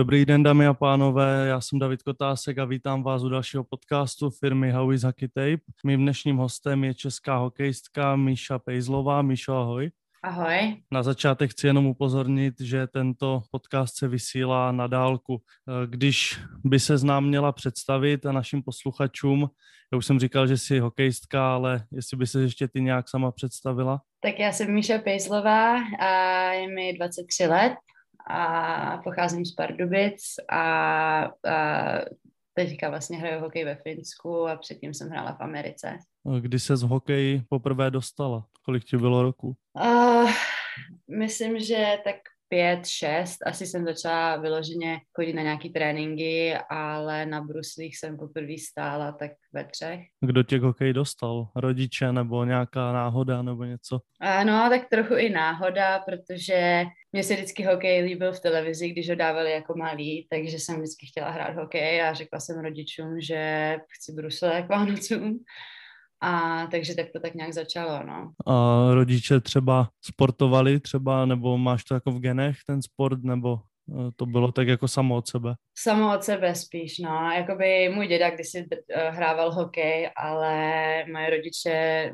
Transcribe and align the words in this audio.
Dobrý 0.00 0.24
den, 0.24 0.42
dámy 0.42 0.66
a 0.66 0.74
pánové, 0.74 1.46
já 1.48 1.60
jsem 1.60 1.78
David 1.78 2.02
Kotásek 2.02 2.58
a 2.58 2.64
vítám 2.64 3.02
vás 3.02 3.22
u 3.22 3.28
dalšího 3.28 3.64
podcastu 3.64 4.30
firmy 4.30 4.70
How 4.70 4.92
is 4.92 5.02
Hockey 5.02 5.28
Tape. 5.28 5.62
Mým 5.84 6.00
dnešním 6.00 6.36
hostem 6.36 6.84
je 6.84 6.94
česká 6.94 7.36
hokejistka 7.36 8.16
Míša 8.16 8.58
Pejzlová. 8.58 9.22
Míšo, 9.22 9.56
ahoj. 9.56 9.90
Ahoj. 10.22 10.76
Na 10.92 11.02
začátek 11.02 11.50
chci 11.50 11.66
jenom 11.66 11.86
upozornit, 11.86 12.60
že 12.60 12.86
tento 12.86 13.42
podcast 13.50 13.96
se 13.96 14.08
vysílá 14.08 14.72
na 14.72 14.86
dálku. 14.86 15.42
Když 15.86 16.40
by 16.64 16.80
se 16.80 16.98
znám 16.98 17.24
měla 17.24 17.52
představit 17.52 18.26
a 18.26 18.32
našim 18.32 18.62
posluchačům, 18.62 19.50
já 19.92 19.98
už 19.98 20.06
jsem 20.06 20.20
říkal, 20.20 20.46
že 20.46 20.58
jsi 20.58 20.78
hokejistka, 20.78 21.54
ale 21.54 21.84
jestli 21.92 22.16
by 22.16 22.26
se 22.26 22.40
ještě 22.40 22.68
ty 22.68 22.80
nějak 22.80 23.08
sama 23.08 23.32
představila? 23.32 24.00
Tak 24.22 24.38
já 24.38 24.52
jsem 24.52 24.74
Míša 24.74 24.98
Pejzlová 24.98 25.76
a 26.00 26.08
je 26.52 26.68
mi 26.74 26.92
23 26.92 27.46
let 27.46 27.72
a 28.26 29.00
pocházím 29.04 29.44
z 29.44 29.54
Pardubic 29.54 30.22
a, 30.48 30.60
a 30.60 31.28
teďka 32.54 32.90
vlastně 32.90 33.18
hraju 33.18 33.40
hokej 33.40 33.64
ve 33.64 33.74
Finsku 33.74 34.48
a 34.48 34.56
předtím 34.56 34.94
jsem 34.94 35.08
hrála 35.08 35.32
v 35.32 35.40
Americe. 35.40 35.98
Kdy 36.40 36.58
se 36.58 36.76
z 36.76 36.82
hokeji 36.82 37.42
poprvé 37.48 37.90
dostala? 37.90 38.46
Kolik 38.64 38.84
ti 38.84 38.96
bylo 38.96 39.22
roku? 39.22 39.56
Uh, 39.74 40.30
myslím, 41.18 41.60
že 41.60 41.98
tak 42.04 42.16
pět, 42.50 42.86
šest, 42.86 43.38
asi 43.46 43.66
jsem 43.66 43.84
začala 43.84 44.36
vyloženě 44.36 45.00
chodit 45.14 45.32
na 45.32 45.42
nějaký 45.42 45.70
tréninky, 45.70 46.54
ale 46.70 47.26
na 47.26 47.40
bruslích 47.40 47.98
jsem 47.98 48.16
poprvé 48.16 48.54
stála 48.70 49.12
tak 49.12 49.30
ve 49.52 49.64
třech. 49.64 50.00
Kdo 50.20 50.42
tě 50.42 50.58
k 50.58 50.62
hokej 50.62 50.92
dostal? 50.92 51.48
Rodiče 51.56 52.12
nebo 52.12 52.44
nějaká 52.44 52.92
náhoda 52.92 53.42
nebo 53.42 53.64
něco? 53.64 54.00
No, 54.44 54.66
tak 54.70 54.88
trochu 54.88 55.14
i 55.14 55.30
náhoda, 55.30 55.98
protože 55.98 56.84
mě 57.12 57.22
se 57.22 57.34
vždycky 57.34 57.62
hokej 57.64 58.02
líbil 58.02 58.32
v 58.32 58.40
televizi, 58.40 58.88
když 58.88 59.08
ho 59.08 59.14
dávali 59.14 59.52
jako 59.52 59.74
malý, 59.76 60.26
takže 60.30 60.58
jsem 60.58 60.76
vždycky 60.76 61.06
chtěla 61.06 61.30
hrát 61.30 61.56
hokej 61.56 62.02
a 62.02 62.14
řekla 62.14 62.40
jsem 62.40 62.60
rodičům, 62.60 63.20
že 63.20 63.76
chci 63.88 64.12
brusle 64.12 64.62
k 64.62 64.68
Vánocům. 64.68 65.38
A 66.22 66.66
takže 66.70 66.94
tak 66.94 67.06
to 67.12 67.20
tak 67.20 67.34
nějak 67.34 67.52
začalo, 67.52 68.06
no. 68.06 68.32
A 68.46 68.86
rodiče 68.94 69.40
třeba 69.40 69.88
sportovali 70.04 70.80
třeba, 70.80 71.26
nebo 71.26 71.58
máš 71.58 71.84
to 71.84 71.94
jako 71.94 72.12
v 72.12 72.20
genech 72.20 72.56
ten 72.66 72.82
sport, 72.82 73.24
nebo 73.24 73.58
eh, 73.90 74.10
to 74.16 74.26
bylo 74.26 74.52
tak 74.52 74.68
jako 74.68 74.88
samo 74.88 75.16
od 75.16 75.28
sebe? 75.28 75.54
Samo 75.78 76.14
od 76.14 76.24
sebe 76.24 76.54
spíš, 76.54 76.98
no. 76.98 77.30
Jakoby 77.36 77.88
můj 77.94 78.06
děda 78.06 78.30
kdysi 78.30 78.66
eh, 78.88 79.10
hrával 79.10 79.52
hokej, 79.52 80.10
ale 80.16 80.54
moje 81.12 81.30
rodiče 81.30 82.12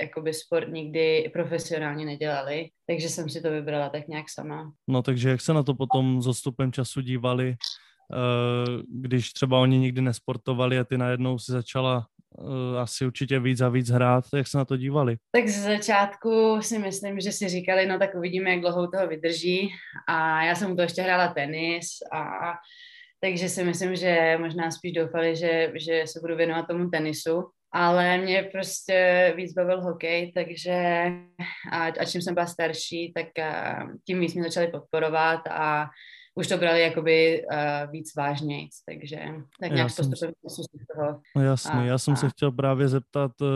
jakoby 0.00 0.34
sport 0.34 0.68
nikdy 0.68 1.30
profesionálně 1.32 2.04
nedělali, 2.04 2.68
takže 2.86 3.08
jsem 3.08 3.28
si 3.28 3.40
to 3.40 3.50
vybrala 3.50 3.88
tak 3.88 4.08
nějak 4.08 4.30
sama. 4.30 4.72
No 4.88 5.02
takže 5.02 5.28
jak 5.28 5.40
se 5.40 5.52
na 5.54 5.62
to 5.62 5.74
potom 5.74 6.22
s 6.22 6.26
odstupem 6.26 6.72
času 6.72 7.00
dívali, 7.00 7.50
eh, 7.50 8.82
když 8.88 9.32
třeba 9.32 9.60
oni 9.60 9.78
nikdy 9.78 10.00
nesportovali 10.02 10.78
a 10.78 10.84
ty 10.84 10.98
najednou 10.98 11.38
si 11.38 11.52
začala 11.52 12.06
asi 12.78 13.06
určitě 13.06 13.40
víc 13.40 13.60
a 13.60 13.68
víc 13.68 13.90
hrát. 13.90 14.24
Jak 14.36 14.46
se 14.46 14.58
na 14.58 14.64
to 14.64 14.76
dívali? 14.76 15.16
Tak 15.32 15.48
z 15.48 15.62
začátku 15.62 16.58
si 16.60 16.78
myslím, 16.78 17.20
že 17.20 17.32
si 17.32 17.48
říkali, 17.48 17.86
no 17.86 17.98
tak 17.98 18.14
uvidíme, 18.14 18.50
jak 18.50 18.60
dlouho 18.60 18.90
toho 18.90 19.06
vydrží. 19.06 19.70
A 20.08 20.44
já 20.44 20.54
jsem 20.54 20.76
toho 20.76 20.82
ještě 20.82 21.02
hrála 21.02 21.28
tenis 21.28 21.86
a 22.12 22.22
takže 23.20 23.48
si 23.48 23.64
myslím, 23.64 23.96
že 23.96 24.38
možná 24.40 24.70
spíš 24.70 24.92
doufali, 24.92 25.36
že, 25.36 25.72
že 25.74 26.02
se 26.06 26.20
budu 26.20 26.36
věnovat 26.36 26.66
tomu 26.66 26.90
tenisu. 26.90 27.44
Ale 27.72 28.18
mě 28.18 28.48
prostě 28.52 29.32
víc 29.36 29.52
bavil 29.52 29.82
hokej, 29.82 30.32
takže 30.32 31.06
a, 31.72 31.84
a 31.84 32.04
čím 32.04 32.22
jsem 32.22 32.34
byla 32.34 32.46
starší, 32.46 33.12
tak 33.12 33.38
a, 33.38 33.88
tím 34.06 34.20
víc 34.20 34.34
mě 34.34 34.42
začali 34.42 34.66
podporovat 34.66 35.40
a 35.50 35.88
už 36.38 36.46
to 36.46 36.56
brali 36.58 36.80
jakoby 36.80 37.44
uh, 37.52 37.90
víc 37.90 38.14
vážnějc, 38.16 38.84
takže 38.88 39.18
tak 39.60 39.72
nějak 39.72 39.88
postupem 39.96 40.32
jsem... 40.48 40.64
z 40.64 40.94
toho. 40.94 41.20
No 41.36 41.42
jasně, 41.42 41.80
a, 41.80 41.82
já 41.82 41.98
jsem 41.98 42.14
a... 42.14 42.16
se 42.16 42.28
chtěl 42.28 42.52
právě 42.52 42.88
zeptat, 42.88 43.30
uh, 43.40 43.48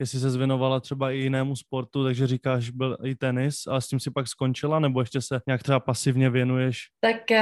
jestli 0.00 0.20
se 0.20 0.30
zvěnovala 0.30 0.80
třeba 0.80 1.10
i 1.10 1.16
jinému 1.16 1.56
sportu, 1.56 2.04
takže 2.04 2.26
říkáš, 2.26 2.70
byl 2.70 2.96
i 3.04 3.14
tenis 3.14 3.54
a 3.70 3.80
s 3.80 3.88
tím 3.88 4.00
si 4.00 4.10
pak 4.10 4.28
skončila, 4.28 4.78
nebo 4.78 5.00
ještě 5.00 5.20
se 5.20 5.40
nějak 5.46 5.62
třeba 5.62 5.80
pasivně 5.80 6.30
věnuješ? 6.30 6.78
Tak 7.00 7.16
uh, 7.30 7.36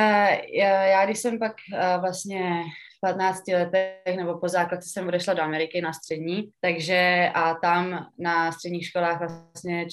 já, 0.58 0.82
já 0.82 1.04
když 1.04 1.18
jsem 1.18 1.38
pak 1.38 1.52
uh, 1.72 2.00
vlastně 2.00 2.62
15 3.04 3.48
letech 3.48 4.16
nebo 4.16 4.38
po 4.38 4.48
základce 4.48 4.88
jsem 4.88 5.08
odešla 5.08 5.34
do 5.34 5.42
Ameriky 5.42 5.80
na 5.80 5.92
střední, 5.92 6.50
takže 6.60 7.30
a 7.34 7.54
tam 7.54 8.06
na 8.18 8.52
středních 8.52 8.86
školách 8.86 9.18
vlastně 9.18 9.86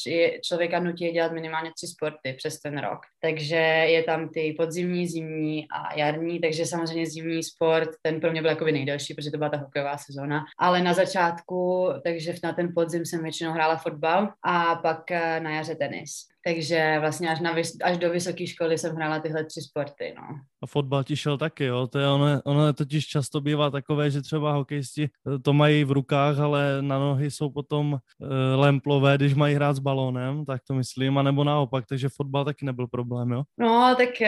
člověka 0.43 0.79
nutí 0.79 1.11
dělat 1.11 1.31
minimálně 1.31 1.71
tři 1.75 1.87
sporty 1.87 2.33
přes 2.33 2.59
ten 2.59 2.77
rok. 2.77 2.99
Takže 3.21 3.55
je 3.85 4.03
tam 4.03 4.29
ty 4.29 4.55
podzimní, 4.57 5.07
zimní 5.07 5.67
a 5.71 5.99
jarní, 5.99 6.39
takže 6.39 6.65
samozřejmě 6.65 7.05
zimní 7.05 7.43
sport, 7.43 7.89
ten 8.01 8.19
pro 8.19 8.31
mě 8.31 8.41
byl 8.41 8.49
jakoby 8.49 8.71
nejdelší, 8.71 9.13
protože 9.13 9.31
to 9.31 9.37
byla 9.37 9.49
ta 9.49 9.57
hokejová 9.57 9.97
sezóna. 9.97 10.43
Ale 10.59 10.81
na 10.81 10.93
začátku, 10.93 11.87
takže 12.03 12.33
na 12.43 12.53
ten 12.53 12.73
podzim 12.75 13.05
jsem 13.05 13.23
většinou 13.23 13.51
hrála 13.51 13.77
fotbal 13.77 14.29
a 14.45 14.75
pak 14.75 15.11
eh, 15.11 15.39
na 15.39 15.55
jaře 15.55 15.75
tenis. 15.75 16.11
Takže 16.45 16.97
vlastně 17.00 17.29
až, 17.29 17.39
na, 17.39 17.55
až 17.83 17.97
do 17.97 18.11
vysoké 18.11 18.47
školy 18.47 18.77
jsem 18.77 18.95
hrála 18.95 19.19
tyhle 19.19 19.45
tři 19.45 19.61
sporty, 19.61 20.13
no. 20.17 20.23
A 20.63 20.67
fotbal 20.67 21.03
ti 21.03 21.16
šel 21.16 21.38
taky, 21.38 21.66
jo? 21.66 21.88
To 21.88 22.00
je, 22.00 22.07
ono, 22.07 22.41
ono 22.45 22.73
totiž 22.73 23.07
často 23.07 23.41
bývá 23.41 23.69
takové, 23.69 24.11
že 24.11 24.22
třeba 24.22 24.51
hokejisti 24.51 25.03
eh, 25.03 25.39
to 25.39 25.53
mají 25.53 25.83
v 25.83 25.91
rukách, 25.91 26.39
ale 26.39 26.81
na 26.81 27.00
nohy 27.00 27.31
jsou 27.31 27.50
potom 27.50 27.94
uh, 27.94 28.29
lemplové, 28.55 29.17
když 29.17 29.33
mají 29.33 29.55
hrát 29.55 29.75
s 29.75 29.79
balónem, 29.79 30.45
tak 30.45 30.61
to 30.67 30.73
myslím, 30.73 31.17
a 31.17 31.23
nebo 31.23 31.44
naopak, 31.44 31.85
takže 31.89 32.09
fotbal 32.09 32.45
taky 32.45 32.66
nebyl 32.66 32.88
problém, 32.88 33.31
jo? 33.31 33.44
No, 33.57 33.95
tak 33.97 34.09
uh, 34.21 34.27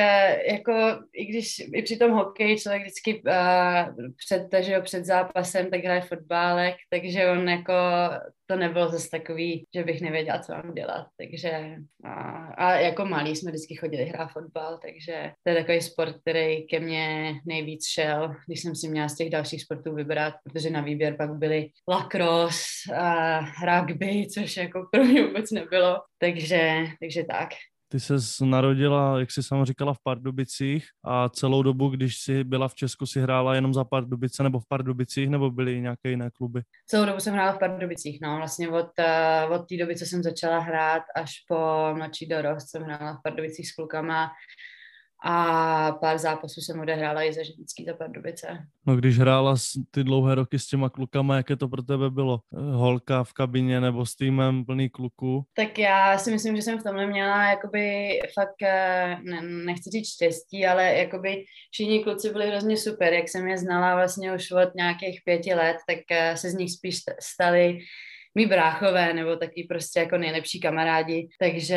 jako 0.53 0.73
i 1.13 1.25
když 1.25 1.59
i 1.73 1.81
při 1.81 1.97
tom 1.97 2.11
hokeji 2.11 2.59
člověk 2.59 2.81
vždycky 2.81 3.23
uh, 3.23 4.05
před, 4.25 4.63
že 4.63 4.79
před 4.79 5.05
zápasem 5.05 5.69
tak 5.69 5.83
hraje 5.83 6.01
fotbálek, 6.01 6.75
takže 6.89 7.31
on 7.31 7.49
jako 7.49 7.73
to 8.51 8.57
nebylo 8.57 8.89
zase 8.89 9.09
takový, 9.09 9.65
že 9.75 9.83
bych 9.83 10.01
nevěděla, 10.01 10.39
co 10.39 10.51
mám 10.51 10.73
dělat, 10.73 11.07
takže 11.17 11.75
a, 12.03 12.11
a 12.57 12.73
jako 12.73 13.05
malí 13.05 13.35
jsme 13.35 13.51
vždycky 13.51 13.75
chodili 13.75 14.05
hrát 14.05 14.31
fotbal, 14.31 14.79
takže 14.81 15.31
to 15.43 15.49
je 15.49 15.55
takový 15.55 15.81
sport, 15.81 16.15
který 16.21 16.67
ke 16.67 16.79
mně 16.79 17.33
nejvíc 17.45 17.87
šel, 17.87 18.35
když 18.47 18.61
jsem 18.61 18.75
si 18.75 18.89
měla 18.89 19.09
z 19.09 19.15
těch 19.15 19.29
dalších 19.29 19.61
sportů 19.61 19.93
vybrat, 19.93 20.33
protože 20.43 20.69
na 20.69 20.81
výběr 20.81 21.15
pak 21.17 21.33
byly 21.33 21.69
lacrosse, 21.87 22.95
a 22.95 23.39
rugby, 23.65 24.27
což 24.33 24.57
jako 24.57 24.87
pro 24.91 25.03
mě 25.03 25.23
vůbec 25.27 25.51
nebylo, 25.51 25.97
takže, 26.17 26.85
takže 26.99 27.23
tak. 27.23 27.49
Ty 27.91 27.99
se 27.99 28.15
narodila, 28.45 29.19
jak 29.19 29.31
jsi 29.31 29.43
sama 29.43 29.65
říkala, 29.65 29.93
v 29.93 29.99
Pardubicích 30.03 30.85
a 31.03 31.29
celou 31.29 31.63
dobu, 31.63 31.89
když 31.89 32.17
jsi 32.17 32.43
byla 32.43 32.67
v 32.67 32.75
Česku, 32.75 33.05
si 33.05 33.21
hrála 33.21 33.55
jenom 33.55 33.73
za 33.73 33.83
Pardubice 33.83 34.43
nebo 34.43 34.59
v 34.59 34.67
Pardubicích, 34.67 35.29
nebo 35.29 35.51
byly 35.51 35.81
nějaké 35.81 36.09
jiné 36.09 36.29
kluby? 36.33 36.61
Celou 36.87 37.05
dobu 37.05 37.19
jsem 37.19 37.33
hrála 37.33 37.53
v 37.53 37.59
Pardubicích, 37.59 38.19
no. 38.21 38.37
Vlastně 38.37 38.69
od, 38.69 38.89
uh, 38.99 39.53
od 39.55 39.67
té 39.69 39.77
doby, 39.77 39.95
co 39.95 40.05
jsem 40.05 40.23
začala 40.23 40.59
hrát, 40.59 41.03
až 41.15 41.31
po 41.47 41.55
mladší 41.93 42.27
dorost 42.27 42.69
jsem 42.69 42.83
hrála 42.83 43.13
v 43.13 43.21
Pardubicích 43.23 43.69
s 43.69 43.75
klukama 43.75 44.31
a 45.23 45.91
pár 45.91 46.17
zápasů 46.17 46.61
jsem 46.61 46.79
odehrála 46.79 47.23
i 47.23 47.33
za 47.33 47.43
Ženský 47.43 47.85
za 47.85 47.93
Pardubice. 47.93 48.47
No 48.85 48.95
když 48.95 49.19
hrála 49.19 49.55
ty 49.91 50.03
dlouhé 50.03 50.35
roky 50.35 50.59
s 50.59 50.67
těma 50.67 50.89
klukama, 50.89 51.35
jaké 51.35 51.55
to 51.55 51.67
pro 51.67 51.81
tebe 51.81 52.09
bylo? 52.09 52.39
Holka 52.51 53.23
v 53.23 53.33
kabině 53.33 53.81
nebo 53.81 54.05
s 54.05 54.15
týmem 54.15 54.65
plný 54.65 54.89
kluků? 54.89 55.43
Tak 55.55 55.79
já 55.79 56.17
si 56.17 56.31
myslím, 56.31 56.55
že 56.55 56.61
jsem 56.61 56.79
v 56.79 56.83
tomhle 56.83 57.07
měla 57.07 57.49
jakoby 57.49 58.09
fakt, 58.33 58.61
eh, 58.61 59.17
ne, 59.23 59.41
nechci 59.41 59.89
říct 59.89 60.13
štěstí, 60.13 60.65
ale 60.65 60.83
jakoby 60.83 61.43
všichni 61.71 62.03
kluci 62.03 62.29
byli 62.29 62.47
hrozně 62.47 62.77
super, 62.77 63.13
jak 63.13 63.29
jsem 63.29 63.47
je 63.47 63.57
znala 63.57 63.95
vlastně 63.95 64.33
už 64.33 64.51
od 64.51 64.75
nějakých 64.75 65.21
pěti 65.25 65.53
let, 65.53 65.77
tak 65.87 65.99
eh, 66.11 66.37
se 66.37 66.49
z 66.49 66.53
nich 66.53 66.71
spíš 66.71 66.99
stali 67.19 67.79
mý 68.35 68.45
bráchové 68.45 69.13
nebo 69.13 69.35
taky 69.35 69.65
prostě 69.69 69.99
jako 69.99 70.17
nejlepší 70.17 70.59
kamarádi, 70.59 71.27
takže 71.39 71.75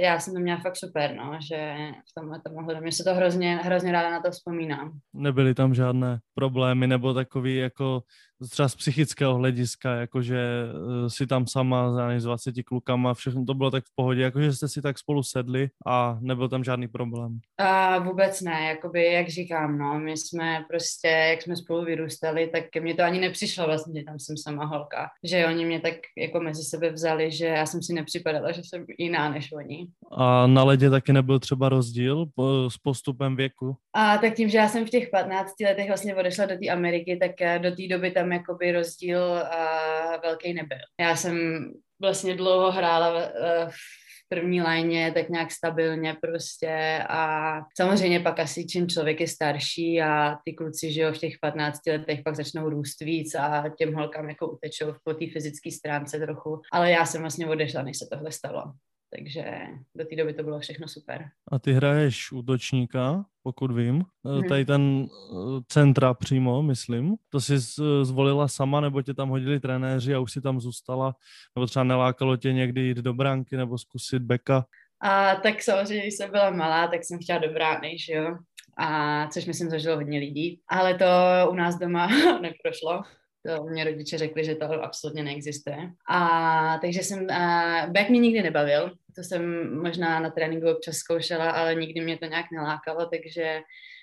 já 0.00 0.20
jsem 0.20 0.34
to 0.34 0.40
měla 0.40 0.60
fakt 0.60 0.76
super, 0.76 1.14
no, 1.14 1.38
že 1.48 1.74
v 2.10 2.20
tomhle 2.20 2.40
tomu 2.40 2.80
mě 2.80 2.92
se 2.92 3.04
to 3.04 3.14
hrozně, 3.14 3.56
hrozně 3.56 3.92
ráda 3.92 4.10
na 4.10 4.20
to 4.20 4.30
vzpomínám. 4.30 4.92
Nebyly 5.14 5.54
tam 5.54 5.74
žádné 5.74 6.18
problémy 6.34 6.86
nebo 6.86 7.14
takový 7.14 7.56
jako 7.56 8.02
třeba 8.50 8.68
z 8.68 8.74
psychického 8.74 9.34
hlediska, 9.34 9.94
jakože 9.94 10.38
uh, 10.74 11.08
si 11.08 11.26
tam 11.26 11.46
sama 11.46 11.92
s 12.18 12.22
20 12.22 12.54
klukama, 12.62 13.14
všechno 13.14 13.44
to 13.44 13.54
bylo 13.54 13.70
tak 13.70 13.84
v 13.84 13.94
pohodě, 13.94 14.22
jakože 14.22 14.52
jste 14.52 14.68
si 14.68 14.82
tak 14.82 14.98
spolu 14.98 15.22
sedli 15.22 15.68
a 15.86 16.18
nebyl 16.20 16.48
tam 16.48 16.64
žádný 16.64 16.88
problém. 16.88 17.38
A 17.58 17.98
vůbec 17.98 18.40
ne, 18.40 18.64
jakoby, 18.68 19.12
jak 19.12 19.28
říkám, 19.28 19.78
no, 19.78 20.00
my 20.00 20.16
jsme 20.16 20.64
prostě, 20.68 21.08
jak 21.08 21.42
jsme 21.42 21.56
spolu 21.56 21.84
vyrůstali, 21.84 22.46
tak 22.46 22.64
ke 22.70 22.80
mně 22.80 22.94
to 22.94 23.02
ani 23.02 23.20
nepřišlo 23.20 23.66
vlastně, 23.66 24.00
že 24.00 24.04
tam 24.04 24.18
jsem 24.18 24.36
sama 24.36 24.64
holka, 24.64 25.08
že 25.24 25.46
oni 25.46 25.64
mě 25.64 25.80
tak 25.80 25.94
jako 26.18 26.40
mezi 26.40 26.62
sebe 26.62 26.90
vzali, 26.90 27.32
že 27.32 27.46
já 27.46 27.66
jsem 27.66 27.82
si 27.82 27.92
nepřipadala, 27.92 28.52
že 28.52 28.62
jsem 28.64 28.84
jiná 28.98 29.30
než 29.30 29.52
oni. 29.52 29.86
A 30.12 30.46
na 30.46 30.64
ledě 30.64 30.90
taky 30.90 31.12
nebyl 31.12 31.38
třeba 31.38 31.68
rozdíl 31.68 32.26
po, 32.34 32.70
s 32.70 32.78
postupem 32.78 33.36
věku? 33.36 33.76
A 33.94 34.18
tak 34.18 34.34
tím, 34.34 34.48
že 34.48 34.58
já 34.58 34.68
jsem 34.68 34.86
v 34.86 34.90
těch 34.90 35.08
15 35.10 35.60
letech 35.64 35.88
vlastně 35.88 36.14
odešla 36.14 36.46
do 36.46 36.58
té 36.58 36.68
Ameriky, 36.68 37.16
tak 37.16 37.40
eh, 37.40 37.58
do 37.58 37.70
té 37.70 37.88
doby 37.88 38.10
tam 38.10 38.27
jakoby 38.32 38.72
rozdíl 38.72 39.20
uh, 39.20 40.20
velký 40.22 40.54
nebyl. 40.54 40.78
Já 41.00 41.16
jsem 41.16 41.64
vlastně 42.00 42.36
dlouho 42.36 42.72
hrála 42.72 43.30
v, 43.68 43.72
první 44.28 44.62
lajně 44.62 45.12
tak 45.12 45.28
nějak 45.28 45.52
stabilně 45.52 46.16
prostě 46.20 47.04
a 47.08 47.52
samozřejmě 47.76 48.20
pak 48.20 48.38
asi 48.38 48.66
čím 48.66 48.88
člověk 48.88 49.20
je 49.20 49.28
starší 49.28 50.02
a 50.02 50.36
ty 50.44 50.52
kluci, 50.52 50.92
že 50.92 51.00
jo, 51.00 51.12
v 51.12 51.18
těch 51.18 51.34
15 51.40 51.80
letech 51.86 52.20
pak 52.24 52.36
začnou 52.36 52.68
růst 52.68 53.00
víc 53.00 53.34
a 53.34 53.64
těm 53.78 53.94
holkám 53.94 54.28
jako 54.28 54.50
utečou 54.50 54.94
po 55.04 55.14
té 55.14 55.26
fyzické 55.32 55.70
stránce 55.70 56.18
trochu, 56.18 56.60
ale 56.72 56.90
já 56.90 57.06
jsem 57.06 57.20
vlastně 57.20 57.46
odešla, 57.46 57.82
než 57.82 57.98
se 57.98 58.06
tohle 58.12 58.32
stalo. 58.32 58.62
Takže 59.16 59.44
do 59.94 60.04
té 60.04 60.16
doby 60.16 60.34
to 60.34 60.42
bylo 60.42 60.60
všechno 60.60 60.88
super. 60.88 61.28
A 61.52 61.58
ty 61.58 61.72
hraješ 61.72 62.32
útočníka, 62.32 63.24
pokud 63.42 63.70
vím. 63.70 64.04
Hmm. 64.24 64.48
Tady 64.48 64.64
ten 64.64 65.06
eh, 65.06 65.36
centra 65.68 66.14
přímo, 66.14 66.62
myslím. 66.62 67.14
To 67.28 67.40
jsi 67.40 67.58
zvolila 68.02 68.48
sama, 68.48 68.80
nebo 68.80 69.02
tě 69.02 69.14
tam 69.14 69.28
hodili 69.28 69.60
trenéři 69.60 70.14
a 70.14 70.20
už 70.20 70.32
si 70.32 70.40
tam 70.40 70.60
zůstala? 70.60 71.14
Nebo 71.56 71.66
třeba 71.66 71.84
nelákalo 71.84 72.36
tě 72.36 72.52
někdy 72.52 72.80
jít 72.80 72.98
do 72.98 73.14
branky 73.14 73.56
nebo 73.56 73.78
zkusit 73.78 74.22
beka? 74.22 74.64
A 75.00 75.34
tak 75.34 75.62
samozřejmě, 75.62 76.02
když 76.02 76.14
jsem 76.14 76.30
byla 76.30 76.50
malá, 76.50 76.88
tak 76.88 77.04
jsem 77.04 77.18
chtěla 77.18 77.38
do 77.38 77.52
brány, 77.52 77.98
že 77.98 78.12
jo. 78.12 78.36
A 78.78 79.28
což 79.28 79.46
myslím 79.46 79.70
zažilo 79.70 79.96
hodně 79.96 80.18
lidí. 80.18 80.60
Ale 80.68 80.94
to 80.94 81.06
u 81.50 81.54
nás 81.54 81.78
doma 81.78 82.06
neprošlo. 82.42 83.02
To 83.46 83.64
mě 83.64 83.84
rodiče 83.84 84.18
řekli, 84.18 84.44
že 84.44 84.54
to 84.54 84.82
absolutně 84.82 85.22
neexistuje. 85.22 85.90
A 86.08 86.78
takže 86.80 87.02
jsem, 87.02 87.20
uh, 87.20 87.92
back 87.92 88.08
mi 88.10 88.18
nikdy 88.18 88.42
nebavil, 88.42 88.92
to 89.14 89.22
jsem 89.22 89.74
možná 89.82 90.20
na 90.20 90.30
tréninku 90.30 90.70
občas 90.70 90.96
zkoušela, 90.96 91.50
ale 91.50 91.74
nikdy 91.74 92.00
mě 92.00 92.18
to 92.18 92.24
nějak 92.24 92.46
nelákalo, 92.52 93.06
takže 93.06 93.60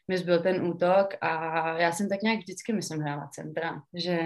mi 0.07 0.17
zbyl 0.17 0.39
ten 0.39 0.65
útok 0.65 1.07
a 1.21 1.31
já 1.77 1.91
jsem 1.91 2.09
tak 2.09 2.21
nějak 2.21 2.39
vždycky, 2.39 2.73
myslím, 2.73 3.01
hrála 3.01 3.27
centra. 3.27 3.81
Že 3.93 4.19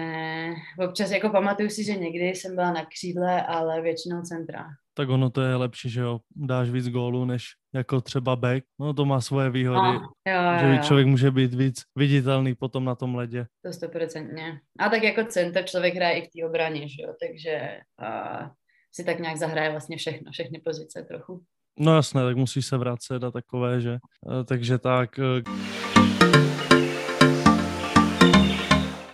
občas, 0.78 1.10
jako 1.10 1.28
pamatuju 1.28 1.68
si, 1.68 1.84
že 1.84 1.96
někdy 1.96 2.24
jsem 2.24 2.54
byla 2.54 2.72
na 2.72 2.84
křídle, 2.84 3.46
ale 3.46 3.82
většinou 3.82 4.22
centra. 4.22 4.66
Tak 4.94 5.08
ono 5.08 5.30
to 5.30 5.40
je 5.40 5.56
lepší, 5.56 5.90
že 5.90 6.00
jo, 6.00 6.20
dáš 6.36 6.70
víc 6.70 6.88
gólů, 6.88 7.24
než 7.24 7.44
jako 7.74 8.00
třeba 8.00 8.36
back. 8.36 8.64
No 8.78 8.94
to 8.94 9.04
má 9.04 9.20
svoje 9.20 9.50
výhody, 9.50 9.98
no, 9.98 10.10
jo, 10.28 10.42
jo, 10.62 10.74
že 10.74 10.78
člověk 10.82 11.06
může 11.06 11.30
být 11.30 11.54
víc 11.54 11.82
viditelný 11.96 12.54
potom 12.54 12.84
na 12.84 12.94
tom 12.94 13.14
ledě. 13.14 13.46
To 13.64 13.72
stoprocentně. 13.72 14.60
A 14.78 14.88
tak 14.88 15.02
jako 15.02 15.24
center 15.24 15.64
člověk 15.64 15.94
hraje 15.94 16.18
i 16.18 16.26
v 16.26 16.30
té 16.30 16.46
obraně, 16.46 16.88
že 16.88 17.02
jo, 17.02 17.14
takže 17.20 17.80
uh, 18.02 18.48
si 18.92 19.04
tak 19.04 19.18
nějak 19.18 19.36
zahraje 19.36 19.70
vlastně 19.70 19.96
všechno, 19.96 20.32
všechny 20.32 20.60
pozice 20.64 21.02
trochu. 21.02 21.42
No 21.78 21.96
jasné, 21.96 22.22
tak 22.24 22.36
musí 22.36 22.62
se 22.62 22.76
vracet 22.76 23.24
a 23.24 23.30
takové, 23.30 23.80
že? 23.80 23.92
Eh, 23.92 24.44
takže 24.44 24.78
tak. 24.78 25.18
Eh, 25.18 25.42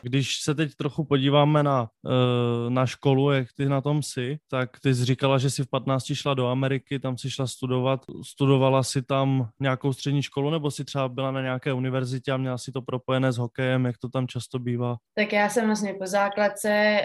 Když 0.07 0.43
se 0.43 0.55
teď 0.55 0.75
trochu 0.75 1.05
podíváme 1.05 1.63
na, 1.63 1.89
eh, 2.07 2.71
na 2.71 2.87
školu, 2.87 3.31
jak 3.31 3.47
ty 3.57 3.67
na 3.67 3.81
tom 3.81 4.03
jsi, 4.03 4.39
tak 4.51 4.71
ty 4.83 4.95
jsi 4.95 5.05
říkala, 5.05 5.39
že 5.39 5.51
jsi 5.51 5.63
v 5.63 5.71
15 5.71 6.15
šla 6.15 6.35
do 6.35 6.47
Ameriky, 6.47 6.99
tam 6.99 7.19
si 7.19 7.31
šla 7.31 7.47
studovat. 7.47 8.01
Studovala 8.27 8.83
si 8.83 9.03
tam 9.03 9.49
nějakou 9.61 9.93
střední 9.93 10.23
školu, 10.23 10.51
nebo 10.51 10.71
si 10.71 10.85
třeba 10.85 11.09
byla 11.09 11.31
na 11.31 11.43
nějaké 11.43 11.73
univerzitě 11.73 12.33
a 12.33 12.37
měla 12.37 12.59
si 12.59 12.73
to 12.73 12.83
propojené 12.83 13.33
s 13.33 13.37
hokejem, 13.37 13.85
jak 13.85 13.99
to 13.99 14.09
tam 14.09 14.29
často 14.29 14.59
bývá? 14.59 14.97
Tak 15.15 15.33
já 15.33 15.49
jsem 15.49 15.67
vlastně 15.67 15.95
po 15.95 16.07
základce 16.07 17.01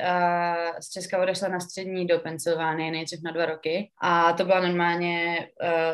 z 0.79 0.89
Česka 0.89 1.21
odešla 1.21 1.47
na 1.47 1.59
střední 1.59 2.07
do 2.07 2.19
Pensylvánie 2.19 2.91
nejdřív 2.91 3.19
na 3.23 3.31
dva 3.31 3.45
roky 3.45 3.89
a 4.01 4.33
to 4.33 4.45
byla 4.45 4.67
normálně 4.67 5.47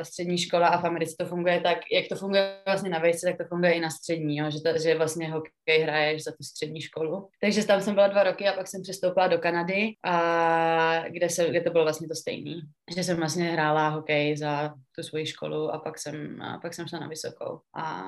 střední 0.04 0.38
škola 0.38 0.68
a 0.68 0.82
v 0.82 0.86
Americe 0.86 1.16
to 1.20 1.26
funguje 1.26 1.62
tak, 1.62 1.78
jak 1.92 2.08
to 2.10 2.16
funguje 2.16 2.58
vlastně 2.66 2.90
na 2.90 3.00
vejce, 3.00 3.28
tak 3.28 3.38
to 3.38 3.44
funguje 3.50 3.74
i 3.74 3.80
na 3.80 3.90
střední, 3.90 4.38
jo? 4.38 4.52
Že, 4.52 4.60
to, 4.60 4.80
že 4.84 4.98
vlastně 4.98 5.32
hokej 5.32 5.84
hraješ 5.84 6.24
za 6.24 6.32
tu 6.32 6.44
střední 6.44 6.82
školu 6.82 6.97
školu. 6.98 7.30
Takže 7.42 7.66
tam 7.66 7.82
jsem 7.82 7.94
byla 7.94 8.08
dva 8.08 8.24
roky 8.24 8.48
a 8.48 8.54
pak 8.54 8.68
jsem 8.68 8.82
přestoupila 8.82 9.28
do 9.28 9.38
Kanady, 9.38 9.94
a 10.04 11.04
kde, 11.08 11.30
se, 11.30 11.50
kde 11.50 11.62
to 11.62 11.70
bylo 11.70 11.84
vlastně 11.84 12.08
to 12.08 12.16
stejný. 12.16 12.62
Že 12.96 13.04
jsem 13.04 13.18
vlastně 13.18 13.44
hrála 13.44 13.90
hokej 13.90 14.38
za 14.38 14.74
tu 14.98 15.04
svoji 15.04 15.26
školu 15.26 15.74
a 15.74 15.80
pak 15.80 16.00
jsem, 16.00 16.42
a 16.42 16.58
pak 16.58 16.74
jsem 16.74 16.88
šla 16.88 17.00
na 17.00 17.08
vysokou. 17.08 17.60
A 17.76 18.04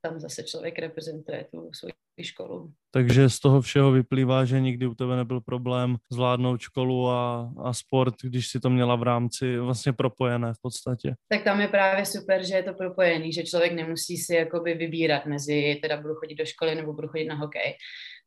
tam 0.00 0.20
zase 0.20 0.42
člověk 0.42 0.78
reprezentuje 0.78 1.46
tu 1.50 1.70
svoji 1.72 1.92
školu. 2.22 2.72
Takže 2.90 3.30
z 3.30 3.40
toho 3.40 3.60
všeho 3.60 3.92
vyplývá, 3.92 4.44
že 4.44 4.60
nikdy 4.60 4.86
u 4.86 4.94
tebe 4.94 5.16
nebyl 5.16 5.40
problém 5.40 5.96
zvládnout 6.12 6.60
školu 6.60 7.08
a, 7.08 7.52
a 7.64 7.72
sport, 7.72 8.14
když 8.22 8.48
si 8.48 8.60
to 8.60 8.70
měla 8.70 8.96
v 8.96 9.02
rámci 9.02 9.58
vlastně 9.58 9.92
propojené 9.92 10.54
v 10.54 10.60
podstatě. 10.62 11.14
Tak 11.28 11.44
tam 11.44 11.60
je 11.60 11.68
právě 11.68 12.06
super, 12.06 12.46
že 12.46 12.54
je 12.54 12.62
to 12.62 12.74
propojený, 12.74 13.32
že 13.32 13.42
člověk 13.42 13.72
nemusí 13.72 14.16
si 14.16 14.34
jakoby 14.34 14.74
vybírat 14.74 15.26
mezi, 15.26 15.78
teda 15.82 16.00
budu 16.00 16.14
chodit 16.14 16.34
do 16.34 16.44
školy 16.44 16.74
nebo 16.74 16.92
budu 16.92 17.08
chodit 17.08 17.28
na 17.28 17.34
hokej 17.34 17.74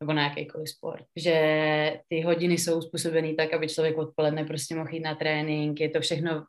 nebo 0.02 0.14
na 0.14 0.24
jakýkoliv 0.24 0.70
sport. 0.70 1.06
Že 1.16 1.36
ty 2.08 2.22
hodiny 2.22 2.58
jsou 2.58 2.82
způsobený 2.82 3.36
tak, 3.36 3.54
aby 3.54 3.68
člověk 3.68 3.98
odpoledne 3.98 4.46
prostě 4.46 4.76
mohl 4.76 4.94
jít 4.94 5.00
na 5.00 5.16
trénink, 5.16 5.80
je 5.80 5.90
to 5.90 6.02
všechno 6.02 6.46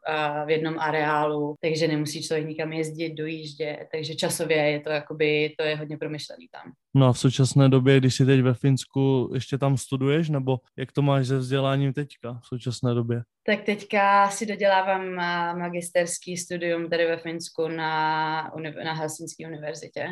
v 0.46 0.50
jednom 0.50 0.78
areálu, 0.78 1.53
takže 1.60 1.88
nemusí 1.88 2.22
člověk 2.22 2.48
nikam 2.48 2.72
jezdit, 2.72 3.14
dojíždět, 3.14 3.86
takže 3.92 4.14
časově 4.14 4.56
je 4.56 4.80
to 4.80 4.90
jakoby, 4.90 5.54
to 5.58 5.64
je 5.64 5.76
hodně 5.76 5.98
promyšlený 5.98 6.48
tam. 6.52 6.72
No 6.94 7.06
a 7.06 7.12
v 7.12 7.18
současné 7.18 7.68
době, 7.68 8.00
když 8.00 8.14
jsi 8.14 8.26
teď 8.26 8.40
ve 8.40 8.54
Finsku, 8.54 9.30
ještě 9.34 9.58
tam 9.58 9.76
studuješ, 9.76 10.28
nebo 10.28 10.58
jak 10.78 10.92
to 10.92 11.02
máš 11.02 11.26
se 11.26 11.38
vzděláním 11.38 11.92
teďka 11.92 12.40
v 12.42 12.46
současné 12.46 12.94
době? 12.94 13.22
Tak 13.46 13.62
teďka 13.62 14.30
si 14.30 14.46
dodělávám 14.46 15.14
magisterský 15.58 16.36
studium 16.36 16.90
tady 16.90 17.06
ve 17.06 17.16
Finsku 17.16 17.68
na, 17.68 18.52
na 18.84 18.92
Helsinské 18.92 19.46
univerzitě. 19.46 20.06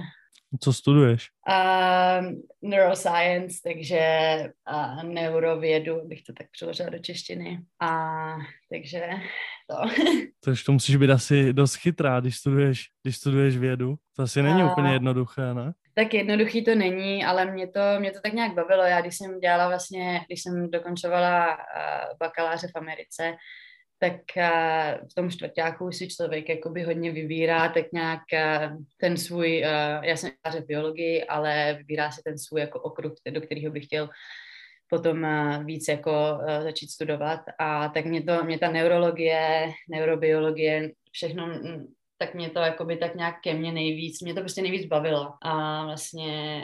Co 0.60 0.72
studuješ? 0.72 1.28
Uh, 1.48 2.32
neuroscience, 2.62 3.60
takže 3.64 4.00
uh, 4.72 5.02
neurovědu, 5.04 6.08
bych 6.08 6.22
to 6.22 6.32
tak 6.32 6.46
přeložila 6.50 6.88
do 6.88 6.98
češtiny. 6.98 7.58
A 7.80 8.10
takže 8.70 9.08
to. 9.70 9.76
Takže 10.44 10.64
to 10.64 10.72
musíš 10.72 10.96
být 10.96 11.10
asi 11.10 11.52
dost 11.52 11.74
chytrá, 11.74 12.20
když 12.20 12.36
studuješ, 12.36 12.84
když 13.02 13.16
studuješ 13.16 13.56
vědu. 13.56 13.94
To 14.16 14.22
asi 14.22 14.42
není 14.42 14.64
uh, 14.64 14.70
úplně 14.72 14.92
jednoduché, 14.92 15.54
ne? 15.54 15.72
Tak 15.94 16.14
jednoduchý 16.14 16.64
to 16.64 16.74
není, 16.74 17.24
ale 17.24 17.44
mě 17.44 17.66
to, 17.66 17.80
mě 17.98 18.10
to 18.10 18.20
tak 18.20 18.32
nějak 18.32 18.54
bavilo. 18.54 18.82
Já 18.82 19.00
když 19.00 19.16
jsem 19.16 19.40
dělala 19.40 19.68
vlastně, 19.68 20.20
když 20.26 20.42
jsem 20.42 20.70
dokončovala 20.70 21.46
uh, 21.46 22.18
bakaláře 22.18 22.66
v 22.66 22.78
Americe, 22.78 23.34
tak 24.02 24.20
uh, 24.36 25.08
v 25.08 25.14
tom 25.14 25.30
čtvrtáku 25.30 25.92
si 25.92 26.08
člověk 26.08 26.48
jakoby 26.48 26.82
hodně 26.82 27.10
vybírá 27.12 27.68
tak 27.68 27.92
nějak 27.92 28.20
uh, 28.32 28.82
ten 28.96 29.16
svůj, 29.16 29.62
uh, 29.62 30.04
já 30.04 30.16
jsem 30.16 30.30
v 30.60 30.66
biologii, 30.66 31.24
ale 31.24 31.74
vybírá 31.78 32.10
si 32.10 32.22
ten 32.24 32.38
svůj 32.38 32.60
jako 32.60 32.80
okruh, 32.80 33.12
do 33.30 33.40
kterého 33.40 33.72
by 33.72 33.80
chtěl 33.80 34.08
potom 34.88 35.26
víc 35.64 35.88
jako 35.88 36.38
začít 36.62 36.90
studovat. 36.90 37.40
A 37.58 37.88
tak 37.88 38.04
mě 38.04 38.22
to, 38.22 38.44
mě 38.44 38.58
ta 38.58 38.70
neurologie, 38.70 39.72
neurobiologie, 39.90 40.90
všechno 41.12 41.46
mm, 41.46 41.86
tak 42.18 42.34
mě 42.34 42.50
to 42.50 42.58
jakoby 42.58 42.96
tak 42.96 43.14
nějak 43.14 43.40
ke 43.40 43.54
mně 43.54 43.72
nejvíc, 43.72 44.20
mě 44.20 44.34
to 44.34 44.40
prostě 44.40 44.62
nejvíc 44.62 44.86
bavilo. 44.86 45.32
A 45.42 45.84
vlastně 45.84 46.60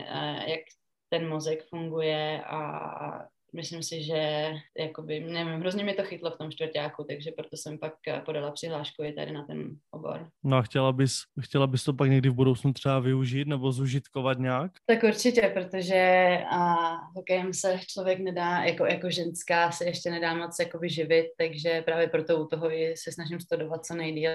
jak 0.47 0.61
ten 1.09 1.28
mozek 1.28 1.64
funguje 1.68 2.42
a 2.45 3.28
myslím 3.52 3.83
si, 3.83 4.02
že 4.02 4.52
jakoby, 4.78 5.21
nevím, 5.21 5.61
hrozně 5.61 5.85
mi 5.85 5.95
to 5.95 6.02
chytlo 6.02 6.31
v 6.31 6.38
tom 6.38 6.50
čtvrtáku, 6.50 7.05
takže 7.05 7.31
proto 7.37 7.57
jsem 7.57 7.78
pak 7.78 7.93
podala 8.25 8.50
přihlášku 8.50 9.02
i 9.05 9.12
tady 9.12 9.33
na 9.33 9.45
ten 9.45 9.71
obor. 9.90 10.31
No 10.45 10.57
a 10.57 10.62
chtěla 10.62 10.93
bys, 10.93 11.23
chtěla 11.40 11.67
bys 11.67 11.85
to 11.85 11.93
pak 11.93 12.11
někdy 12.11 12.28
v 12.28 12.35
budoucnu 12.35 12.73
třeba 12.73 12.99
využít 12.99 13.49
nebo 13.49 13.73
zužitkovat 13.73 14.38
nějak? 14.38 14.73
Tak 14.87 15.02
určitě, 15.02 15.50
protože 15.55 16.38
a, 16.50 16.75
hokejem 17.17 17.55
se 17.55 17.81
člověk 17.87 18.19
nedá, 18.19 18.64
jako, 18.64 18.87
jako 18.87 19.11
ženská 19.11 19.71
se 19.71 19.85
ještě 19.85 20.11
nedá 20.11 20.35
moc 20.35 20.57
jako 20.61 20.78
živit, 20.83 21.26
takže 21.37 21.83
právě 21.83 22.09
proto 22.09 22.40
u 22.40 22.47
toho 22.47 22.73
i 22.73 22.95
se 22.97 23.12
snažím 23.12 23.40
studovat 23.40 23.87
co 23.87 23.95
nejdíl 23.95 24.31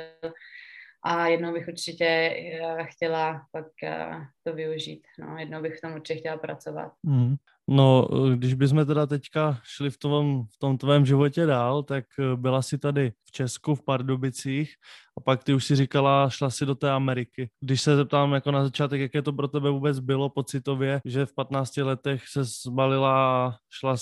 a 1.03 1.27
jednou 1.27 1.53
bych 1.53 1.67
určitě 1.67 2.05
eh, 2.05 2.84
chtěla 2.84 3.46
pak 3.51 3.67
eh, 3.84 4.27
to 4.43 4.53
využít. 4.53 5.08
No, 5.20 5.38
jednou 5.38 5.62
bych 5.62 5.77
v 5.77 5.82
tom 5.82 5.93
určitě 5.93 6.20
chtěla 6.20 6.38
pracovat. 6.38 6.91
Mm. 7.03 7.36
No, 7.67 8.08
když 8.36 8.53
bychom 8.53 8.86
teda 8.86 9.05
teďka 9.05 9.60
šli 9.63 9.89
v 9.89 9.98
tom, 9.98 10.43
v 10.53 10.58
tom 10.58 10.77
tvém 10.77 11.05
životě 11.05 11.46
dál, 11.46 11.84
tak 11.84 12.05
eh, 12.20 12.36
byla 12.36 12.62
si 12.62 12.77
tady 12.77 13.13
v 13.25 13.32
Česku, 13.32 13.75
v 13.75 13.84
Pardubicích 13.84 14.74
a 15.17 15.22
pak 15.22 15.43
ty 15.43 15.53
už 15.53 15.65
si 15.65 15.75
říkala, 15.75 16.29
šla 16.29 16.50
si 16.50 16.65
do 16.65 16.75
té 16.75 16.91
Ameriky. 16.91 17.50
Když 17.62 17.82
se 17.82 17.96
zeptám 17.96 18.34
jako 18.34 18.51
na 18.51 18.63
začátek, 18.63 19.01
jaké 19.01 19.22
to 19.22 19.34
pro 19.34 19.48
tebe 19.48 19.70
vůbec 19.70 20.00
bylo 20.00 20.29
pocitově, 20.29 21.01
že 21.05 21.25
v 21.25 21.34
15 21.34 21.77
letech 21.77 22.27
se 22.27 22.43
zbalila 22.43 23.58
šla 23.70 23.96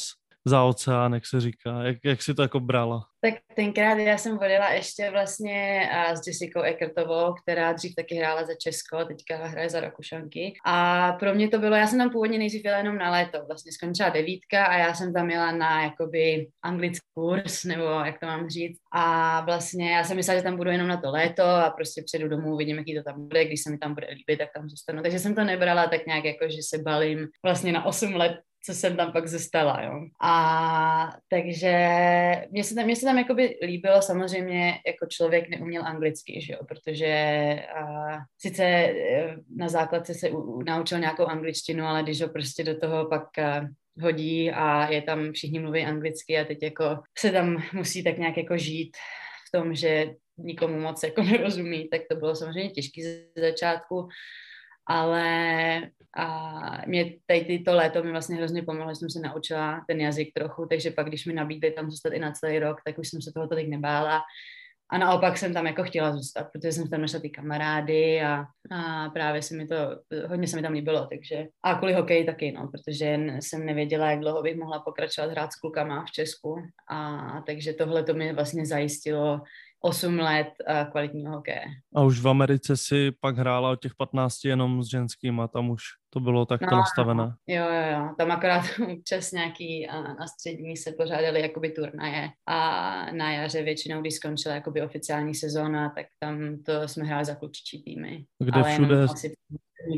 za 0.45 0.63
oceán, 0.63 1.13
jak 1.13 1.25
se 1.25 1.41
říká. 1.41 1.83
Jak, 1.83 1.97
jak 2.05 2.21
si 2.21 2.33
to 2.33 2.41
jako 2.41 2.59
brala? 2.59 3.05
Tak 3.23 3.33
tenkrát 3.55 3.97
já 3.97 4.17
jsem 4.17 4.37
vodila 4.37 4.69
ještě 4.69 5.09
vlastně 5.11 5.89
s 6.13 6.27
Jessicou 6.27 6.61
Ekertovou, 6.61 7.33
která 7.33 7.73
dřív 7.73 7.95
taky 7.95 8.15
hrála 8.15 8.43
za 8.43 8.53
Česko, 8.61 9.05
teďka 9.05 9.47
hraje 9.47 9.69
za 9.69 9.79
Rakušanky. 9.79 10.53
A 10.65 11.11
pro 11.13 11.35
mě 11.35 11.49
to 11.49 11.59
bylo, 11.59 11.75
já 11.75 11.87
jsem 11.87 11.99
tam 11.99 12.09
původně 12.09 12.37
nejdřív 12.37 12.65
jela 12.65 12.77
jenom 12.77 12.97
na 12.97 13.11
léto, 13.11 13.45
vlastně 13.47 13.71
skončila 13.71 14.09
devítka 14.09 14.65
a 14.65 14.77
já 14.77 14.93
jsem 14.93 15.13
tam 15.13 15.29
jela 15.29 15.51
na 15.51 15.83
jakoby 15.83 16.47
anglický 16.63 17.07
kurz, 17.13 17.63
nebo 17.63 17.83
jak 17.83 18.19
to 18.19 18.25
mám 18.25 18.49
říct. 18.49 18.79
A 18.93 19.41
vlastně 19.41 19.91
já 19.91 20.03
jsem 20.03 20.17
myslela, 20.17 20.39
že 20.39 20.43
tam 20.43 20.57
budu 20.57 20.69
jenom 20.69 20.87
na 20.87 20.97
to 20.97 21.11
léto 21.11 21.43
a 21.43 21.69
prostě 21.69 22.03
přijedu 22.05 22.29
domů, 22.29 22.57
vidím, 22.57 22.77
jaký 22.77 22.95
to 22.95 23.03
tam 23.03 23.27
bude, 23.27 23.45
když 23.45 23.63
se 23.63 23.71
mi 23.71 23.77
tam 23.77 23.93
bude 23.93 24.07
líbit, 24.07 24.39
tak 24.39 24.49
tam 24.55 24.69
zůstanu. 24.69 25.01
Takže 25.01 25.19
jsem 25.19 25.35
to 25.35 25.43
nebrala 25.43 25.87
tak 25.87 26.05
nějak 26.05 26.25
jako, 26.25 26.49
že 26.49 26.57
se 26.69 26.77
balím 26.83 27.27
vlastně 27.45 27.71
na 27.71 27.85
8 27.85 28.15
let 28.15 28.39
co 28.63 28.73
jsem 28.73 28.97
tam 28.97 29.11
pak 29.11 29.27
zůstala, 29.27 29.81
jo. 29.83 30.07
A 30.21 31.13
takže 31.27 31.77
mě 32.51 32.63
se 32.63 32.75
tam, 32.75 32.85
mě 32.85 32.95
se 32.95 33.05
tam 33.05 33.17
jakoby 33.17 33.59
líbilo, 33.65 34.01
samozřejmě 34.01 34.79
jako 34.87 35.05
člověk 35.05 35.49
neuměl 35.49 35.85
anglicky, 35.85 36.41
že 36.41 36.53
jo, 36.53 36.59
protože 36.67 37.07
a, 37.75 37.85
sice 38.37 38.63
e, 38.63 39.35
na 39.55 39.69
základce 39.69 40.13
se 40.13 40.29
u, 40.29 40.41
u, 40.41 40.63
naučil 40.63 40.99
nějakou 40.99 41.25
angličtinu, 41.25 41.85
ale 41.85 42.03
když 42.03 42.21
ho 42.21 42.29
prostě 42.29 42.63
do 42.63 42.79
toho 42.79 43.05
pak 43.09 43.37
a, 43.39 43.67
hodí 44.01 44.51
a 44.51 44.91
je 44.91 45.01
tam, 45.01 45.31
všichni 45.31 45.59
mluví 45.59 45.85
anglicky 45.85 46.39
a 46.39 46.45
teď 46.45 46.63
jako 46.63 46.99
se 47.17 47.31
tam 47.31 47.63
musí 47.73 48.03
tak 48.03 48.17
nějak 48.17 48.37
jako 48.37 48.57
žít 48.57 48.97
v 49.47 49.57
tom, 49.57 49.75
že 49.75 50.13
nikomu 50.37 50.79
moc 50.79 51.03
jako 51.03 51.23
nerozumí, 51.23 51.89
tak 51.89 52.01
to 52.09 52.15
bylo 52.15 52.35
samozřejmě 52.35 52.69
těžké 52.69 53.01
ze 53.03 53.41
začátku, 53.41 54.07
ale 54.91 55.81
a 56.17 56.87
mě 56.87 57.13
tady 57.25 57.45
tyto 57.45 57.75
léto 57.75 58.03
mi 58.03 58.11
vlastně 58.11 58.35
hrozně 58.35 58.63
pomohlo, 58.63 58.91
že 58.91 58.95
jsem 58.95 59.09
se 59.09 59.19
naučila 59.19 59.85
ten 59.87 60.01
jazyk 60.01 60.33
trochu, 60.33 60.65
takže 60.69 60.91
pak, 60.91 61.07
když 61.07 61.25
mi 61.25 61.33
nabídli 61.33 61.71
tam 61.71 61.91
zůstat 61.91 62.13
i 62.13 62.19
na 62.19 62.31
celý 62.31 62.59
rok, 62.59 62.77
tak 62.85 62.97
už 62.97 63.07
jsem 63.07 63.21
se 63.21 63.31
toho 63.35 63.47
tolik 63.47 63.69
nebála. 63.69 64.21
A 64.93 64.97
naopak 64.97 65.37
jsem 65.37 65.53
tam 65.53 65.67
jako 65.67 65.83
chtěla 65.83 66.11
zůstat, 66.11 66.47
protože 66.53 66.71
jsem 66.71 66.89
tam 66.89 67.01
našla 67.01 67.19
ty 67.19 67.29
kamarády 67.29 68.21
a, 68.21 68.45
a 68.71 69.09
právě 69.09 69.41
se 69.41 69.55
mi 69.55 69.67
to, 69.67 69.75
hodně 70.27 70.47
se 70.47 70.55
mi 70.55 70.61
tam 70.61 70.73
líbilo, 70.73 71.07
takže 71.07 71.47
a 71.63 71.75
kvůli 71.75 71.93
hokeji 71.93 72.25
taky, 72.25 72.51
no, 72.51 72.67
protože 72.67 73.19
jsem 73.39 73.65
nevěděla, 73.65 74.11
jak 74.11 74.19
dlouho 74.19 74.43
bych 74.43 74.57
mohla 74.57 74.79
pokračovat 74.79 75.31
hrát 75.31 75.51
s 75.53 75.55
klukama 75.55 76.05
v 76.05 76.11
Česku 76.11 76.55
a 76.89 77.41
takže 77.45 77.73
tohle 77.73 78.03
to 78.03 78.13
mi 78.13 78.33
vlastně 78.33 78.65
zajistilo 78.65 79.41
8 79.83 80.19
let 80.19 80.47
uh, 80.69 80.91
kvalitního 80.91 81.33
hokeje. 81.33 81.63
A 81.95 82.03
už 82.03 82.19
v 82.19 82.27
Americe 82.27 82.77
si 82.77 83.11
pak 83.11 83.37
hrála 83.37 83.71
od 83.71 83.81
těch 83.81 83.95
15 83.95 84.45
jenom 84.45 84.83
s 84.83 84.89
ženským 84.89 85.39
a 85.39 85.47
tam 85.47 85.69
už 85.69 85.83
to 86.09 86.19
bylo 86.19 86.45
takto 86.45 86.65
no, 86.71 86.77
nastavené. 86.77 87.33
Jo, 87.47 87.65
jo, 87.65 87.91
jo. 87.91 88.09
Tam 88.17 88.31
akorát 88.31 88.63
občas 88.97 89.31
nějaký 89.31 89.87
na 90.19 90.27
střední 90.27 90.77
se 90.77 90.91
pořádaly 90.91 91.41
jakoby 91.41 91.71
turnaje 91.71 92.29
a 92.47 93.11
na 93.11 93.31
jaře 93.31 93.63
většinou, 93.63 94.01
když 94.01 94.13
skončila 94.13 94.55
jakoby 94.55 94.81
oficiální 94.81 95.35
sezóna, 95.35 95.89
tak 95.89 96.05
tam 96.19 96.63
to 96.65 96.87
jsme 96.87 97.05
hráli 97.05 97.25
za 97.25 97.35
klučičí 97.35 97.83
týmy. 97.83 98.25
Kde 98.39 98.61
Ale 98.61 98.73
všude... 98.73 99.03
asi 99.03 99.33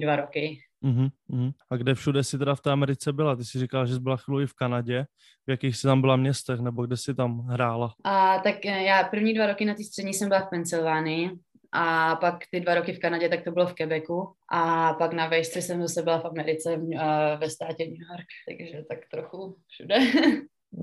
dva 0.02 0.16
roky. 0.16 0.60
Uh-huh, 0.84 1.10
uh-huh. 1.30 1.54
A 1.70 1.78
kde 1.78 1.96
všude 1.96 2.24
jsi 2.24 2.38
teda 2.38 2.56
v 2.56 2.62
té 2.62 2.72
Americe 2.72 3.14
byla? 3.14 3.36
Ty 3.36 3.46
jsi 3.46 3.60
říkala, 3.60 3.86
že 3.86 3.94
jsi 3.94 4.00
byla 4.00 4.18
chvíli 4.18 4.48
v 4.48 4.54
Kanadě. 4.54 5.06
V 5.48 5.52
jakých 5.52 5.78
jsi 5.78 5.88
tam 5.88 6.02
byla 6.02 6.16
městech, 6.16 6.60
nebo 6.60 6.86
kde 6.86 6.98
jsi 6.98 7.16
tam 7.16 7.40
hrála? 7.40 7.94
A, 8.04 8.40
tak 8.40 8.66
eh, 8.66 8.84
já 8.84 9.04
první 9.04 9.34
dva 9.34 9.48
roky 9.48 9.66
na 9.66 9.74
té 9.74 9.84
střední 9.84 10.14
jsem 10.14 10.30
byla 10.30 10.40
v 10.40 10.50
Pensylvánii 10.50 11.32
a 11.72 12.16
pak 12.16 12.38
ty 12.52 12.60
dva 12.60 12.76
roky 12.76 12.94
v 12.94 13.00
Kanadě, 13.00 13.30
tak 13.30 13.44
to 13.44 13.52
bylo 13.52 13.68
v 13.68 13.74
Quebecu 13.74 14.34
a 14.52 14.94
pak 14.94 15.14
na 15.14 15.28
vejšce 15.28 15.62
jsem 15.62 15.82
zase 15.82 16.02
byla 16.02 16.20
v 16.20 16.26
Americe 16.26 16.78
uh, 16.78 17.00
ve 17.40 17.50
státě 17.50 17.86
New 17.86 18.02
York, 18.10 18.28
takže 18.48 18.84
tak 18.90 19.00
trochu 19.12 19.58
všude. 19.68 19.96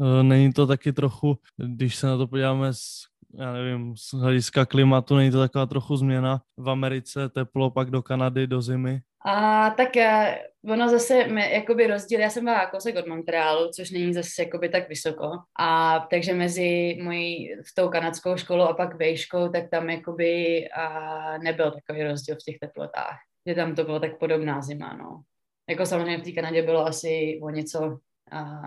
Eh, 0.03 0.23
není 0.23 0.53
to 0.53 0.67
taky 0.67 0.93
trochu, 0.93 1.39
když 1.57 1.97
se 1.97 2.07
na 2.07 2.17
to 2.17 2.27
podíváme 2.27 2.75
z 2.75 3.11
já 3.39 3.53
nevím, 3.53 3.97
z 3.97 4.15
hlediska 4.15 4.67
klimatu, 4.67 5.17
není 5.17 5.31
to 5.31 5.39
taková 5.39 5.67
trochu 5.67 5.97
změna 5.97 6.43
v 6.57 6.71
Americe, 6.71 7.29
teplo, 7.29 7.71
pak 7.71 7.91
do 7.91 8.03
Kanady, 8.03 8.47
do 8.47 8.63
zimy? 8.63 9.01
A 9.25 9.71
tak 9.71 9.97
eh, 9.97 10.39
ono 10.65 10.89
zase, 10.89 11.15
jakoby 11.53 11.87
rozdíl, 11.87 12.21
já 12.21 12.31
jsem 12.31 12.45
byla 12.45 12.67
kousek 12.67 12.97
od 12.97 13.07
Montrealu, 13.07 13.71
což 13.77 13.91
není 13.91 14.15
zase 14.15 14.43
jakoby 14.43 14.69
tak 14.69 14.89
vysoko. 14.89 15.31
A 15.59 15.99
takže 16.11 16.35
mezi 16.35 16.99
mojí 17.03 17.55
v 17.55 17.75
tou 17.75 17.89
kanadskou 17.89 18.37
školou 18.37 18.65
a 18.65 18.75
pak 18.75 18.95
vejškou, 18.95 19.49
tak 19.49 19.71
tam 19.71 19.91
jakoby 19.91 20.65
a 20.69 21.39
nebyl 21.39 21.71
takový 21.71 22.03
rozdíl 22.03 22.35
v 22.35 22.45
těch 22.45 22.59
teplotách. 22.59 23.19
Že 23.47 23.55
tam 23.55 23.75
to 23.75 23.85
bylo 23.85 24.01
tak 24.01 24.19
podobná 24.19 24.63
zima, 24.63 24.97
no. 24.97 25.23
Jako 25.71 25.87
samozřejmě 25.87 26.19
v 26.19 26.23
té 26.23 26.33
Kanadě 26.33 26.63
bylo 26.63 26.87
asi 26.87 27.41
o 27.43 27.51
něco 27.51 27.99
a, 28.33 28.61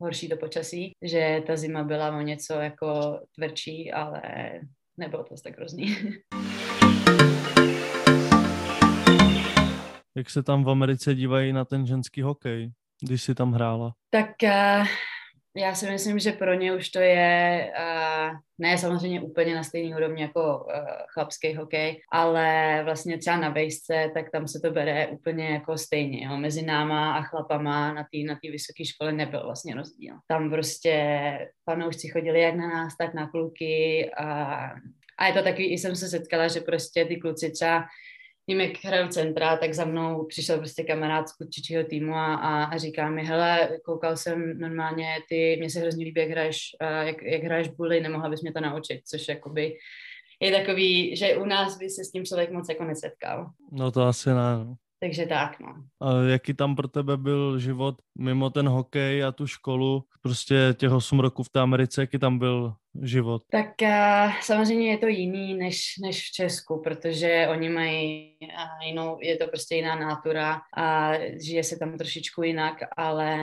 horší 0.00 0.28
to 0.28 0.36
počasí, 0.36 0.92
že 1.02 1.42
ta 1.46 1.56
zima 1.56 1.84
byla 1.84 2.18
o 2.18 2.20
něco 2.20 2.54
jako 2.54 3.20
tvrdší, 3.34 3.92
ale 3.92 4.22
nebylo 4.96 5.24
to 5.24 5.34
tak 5.44 5.56
hrozný. 5.56 5.96
Jak 10.16 10.30
se 10.30 10.42
tam 10.42 10.64
v 10.64 10.70
Americe 10.70 11.14
dívají 11.14 11.52
na 11.52 11.64
ten 11.64 11.86
ženský 11.86 12.22
hokej, 12.22 12.70
když 13.00 13.22
si 13.22 13.34
tam 13.34 13.52
hrála? 13.52 13.92
Tak 14.10 14.30
uh, 14.42 14.86
já 15.56 15.74
si 15.74 15.90
myslím, 15.90 16.18
že 16.18 16.32
pro 16.32 16.54
ně 16.54 16.74
už 16.74 16.88
to 16.88 17.00
je 17.00 17.72
uh, 17.78 18.36
ne 18.58 18.78
samozřejmě 18.78 19.20
úplně 19.20 19.54
na 19.54 19.62
stejný 19.62 19.94
úrovni 19.94 20.22
jako 20.22 20.58
uh, 20.58 20.74
chlapský 21.14 21.54
hokej, 21.54 22.00
ale 22.12 22.80
vlastně 22.84 23.18
třeba 23.18 23.36
na 23.36 23.48
vejšce, 23.48 24.10
tak 24.14 24.30
tam 24.30 24.48
se 24.48 24.60
to 24.60 24.70
bere 24.70 25.06
úplně 25.06 25.48
jako 25.48 25.78
stejně. 25.78 26.26
Jo. 26.26 26.36
Mezi 26.36 26.62
náma 26.62 27.14
a 27.14 27.22
chlapama 27.22 27.92
na 27.92 28.02
té 28.02 28.18
na 28.26 28.38
vysoké 28.42 28.84
škole 28.84 29.12
nebyl 29.12 29.42
vlastně 29.44 29.74
rozdíl. 29.74 30.14
Tam 30.28 30.50
prostě 30.50 31.48
panoušci 31.64 32.08
chodili 32.08 32.40
jak 32.40 32.54
na 32.54 32.68
nás, 32.68 32.96
tak 32.96 33.14
na 33.14 33.26
kluky 33.26 34.10
a, 34.16 34.24
a 35.18 35.26
je 35.26 35.32
to 35.32 35.42
takový, 35.42 35.72
i 35.72 35.78
jsem 35.78 35.96
se 35.96 36.08
setkala, 36.08 36.48
že 36.48 36.60
prostě 36.60 37.04
ty 37.04 37.16
kluci 37.16 37.50
třeba 37.50 37.84
tím, 38.46 38.60
jak 38.60 38.84
hraju 38.84 39.08
centra, 39.08 39.56
tak 39.56 39.74
za 39.74 39.84
mnou 39.84 40.24
přišel 40.24 40.58
prostě 40.58 40.84
kamarád 40.84 41.28
z 41.28 41.32
klučičího 41.32 41.84
týmu 41.84 42.14
a, 42.14 42.34
a, 42.34 42.64
a 42.64 42.76
říká 42.76 43.10
mi, 43.10 43.24
hele, 43.24 43.68
koukal 43.84 44.16
jsem 44.16 44.58
normálně, 44.58 45.06
ty, 45.28 45.56
mně 45.60 45.70
se 45.70 45.80
hrozně 45.80 46.04
líbí, 46.04 46.20
jak 46.20 46.30
hraješ, 46.30 46.58
jak, 46.80 47.22
jak 47.22 47.42
hraješ 47.42 47.68
bully, 47.68 48.00
nemohla 48.00 48.28
bys 48.28 48.42
mě 48.42 48.52
to 48.52 48.60
naučit, 48.60 49.00
což 49.04 49.28
jakoby 49.28 49.76
je 50.40 50.52
takový, 50.52 51.16
že 51.16 51.36
u 51.36 51.44
nás 51.44 51.78
by 51.78 51.90
se 51.90 52.04
s 52.04 52.10
tím 52.10 52.24
člověk 52.24 52.50
moc 52.50 52.68
jako 52.68 52.84
nesetkal. 52.84 53.50
No 53.72 53.90
to 53.90 54.02
asi 54.02 54.28
ne, 54.28 54.64
no. 54.64 54.74
Takže 55.00 55.26
tak, 55.26 55.60
no. 55.60 55.74
A 56.00 56.22
jaký 56.22 56.54
tam 56.54 56.76
pro 56.76 56.88
tebe 56.88 57.16
byl 57.16 57.58
život 57.58 57.94
mimo 58.18 58.50
ten 58.50 58.68
hokej 58.68 59.24
a 59.24 59.32
tu 59.32 59.46
školu, 59.46 60.04
prostě 60.20 60.74
těch 60.76 60.92
8 60.92 61.20
roků 61.20 61.42
v 61.42 61.48
té 61.48 61.60
Americe, 61.60 62.00
jaký 62.00 62.18
tam 62.18 62.38
byl 62.38 62.74
život? 63.02 63.42
Tak 63.50 63.66
uh, 63.82 64.32
samozřejmě 64.40 64.90
je 64.90 64.98
to 64.98 65.06
jiný 65.06 65.54
než, 65.54 65.94
než 66.02 66.28
v 66.28 66.32
Česku, 66.32 66.80
protože 66.84 67.46
oni 67.50 67.68
mají 67.68 68.36
uh, 68.42 68.86
jinou, 68.86 69.18
je 69.20 69.36
to 69.36 69.46
prostě 69.46 69.74
jiná 69.74 69.96
nátura 69.96 70.60
a 70.76 71.12
žije 71.46 71.64
se 71.64 71.78
tam 71.78 71.98
trošičku 71.98 72.42
jinak, 72.42 72.76
ale 72.96 73.36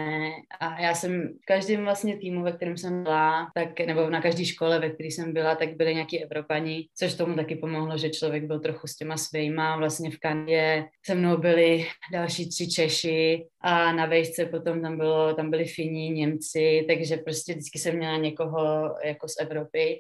uh, 0.62 0.80
já 0.80 0.94
jsem 0.94 1.28
v 1.28 1.46
každém 1.46 1.84
vlastně 1.84 2.18
týmu, 2.18 2.44
ve 2.44 2.52
kterém 2.52 2.78
jsem 2.78 3.04
byla, 3.04 3.52
tak, 3.56 3.80
nebo 3.80 4.10
na 4.10 4.22
každé 4.22 4.46
škole, 4.46 4.80
ve 4.80 4.90
které 4.90 5.08
jsem 5.08 5.34
byla, 5.34 5.56
tak 5.56 5.76
byly 5.76 5.94
nějaký 5.94 6.24
Evropani, 6.24 6.88
což 6.96 7.14
tomu 7.14 7.36
taky 7.36 7.56
pomohlo, 7.56 7.98
že 7.98 8.10
člověk 8.10 8.44
byl 8.44 8.60
trochu 8.60 8.88
s 8.88 8.96
těma 8.96 9.18
svýma. 9.18 9.78
Vlastně 9.78 10.12
v 10.12 10.20
Kanadě 10.20 10.86
se 11.06 11.16
mnou 11.16 11.38
byli 11.38 11.86
další 12.12 12.50
tři 12.50 12.70
Češi 12.70 13.46
a 13.62 13.92
na 13.92 14.06
vejšce 14.06 14.46
potom 14.46 14.82
tam, 14.82 14.98
bylo, 14.98 15.34
tam 15.34 15.50
byli 15.50 15.66
Finí, 15.66 16.10
Němci, 16.10 16.86
takže 16.88 17.18
prostě 17.18 17.54
vždycky 17.54 17.80
jsem 17.80 17.98
měla 17.98 18.18
někoho 18.18 18.96
jako 19.04 19.28
z 19.28 19.42
Evropy, 19.42 20.00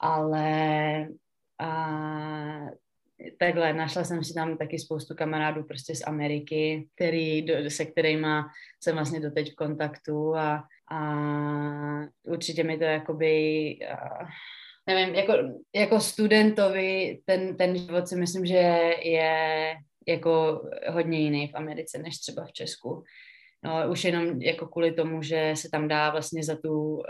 ale 0.00 1.08
a, 1.60 2.60
takhle, 3.38 3.72
našla 3.72 4.04
jsem 4.04 4.24
si 4.24 4.34
tam 4.34 4.56
taky 4.56 4.78
spoustu 4.78 5.14
kamarádů 5.14 5.62
prostě 5.62 5.94
z 5.94 6.06
Ameriky, 6.06 6.88
který, 6.94 7.42
do, 7.42 7.54
se 7.70 7.84
kterými 7.84 8.28
jsem 8.82 8.94
vlastně 8.94 9.20
doteď 9.20 9.52
v 9.52 9.54
kontaktu 9.54 10.36
a, 10.36 10.64
a 10.90 11.00
určitě 12.22 12.64
mi 12.64 12.78
to 12.78 12.84
jakoby, 12.84 13.28
a, 13.88 14.26
nevím, 14.86 15.14
jako, 15.14 15.32
jako 15.74 16.00
studentovi 16.00 17.20
ten, 17.24 17.56
ten 17.56 17.78
život 17.78 18.08
si 18.08 18.16
myslím, 18.16 18.46
že 18.46 18.54
je 19.02 19.74
jako 20.08 20.62
hodně 20.88 21.18
jiný 21.18 21.48
v 21.48 21.54
Americe 21.54 21.98
než 21.98 22.18
třeba 22.18 22.44
v 22.44 22.52
Česku. 22.52 23.04
No, 23.64 23.90
už 23.90 24.04
jenom 24.04 24.42
jako 24.42 24.66
kvůli 24.66 24.92
tomu, 24.92 25.22
že 25.22 25.52
se 25.56 25.68
tam 25.70 25.88
dá 25.88 26.10
vlastně 26.10 26.44
za 26.44 26.56
tu 26.56 26.72
uh, 26.72 27.00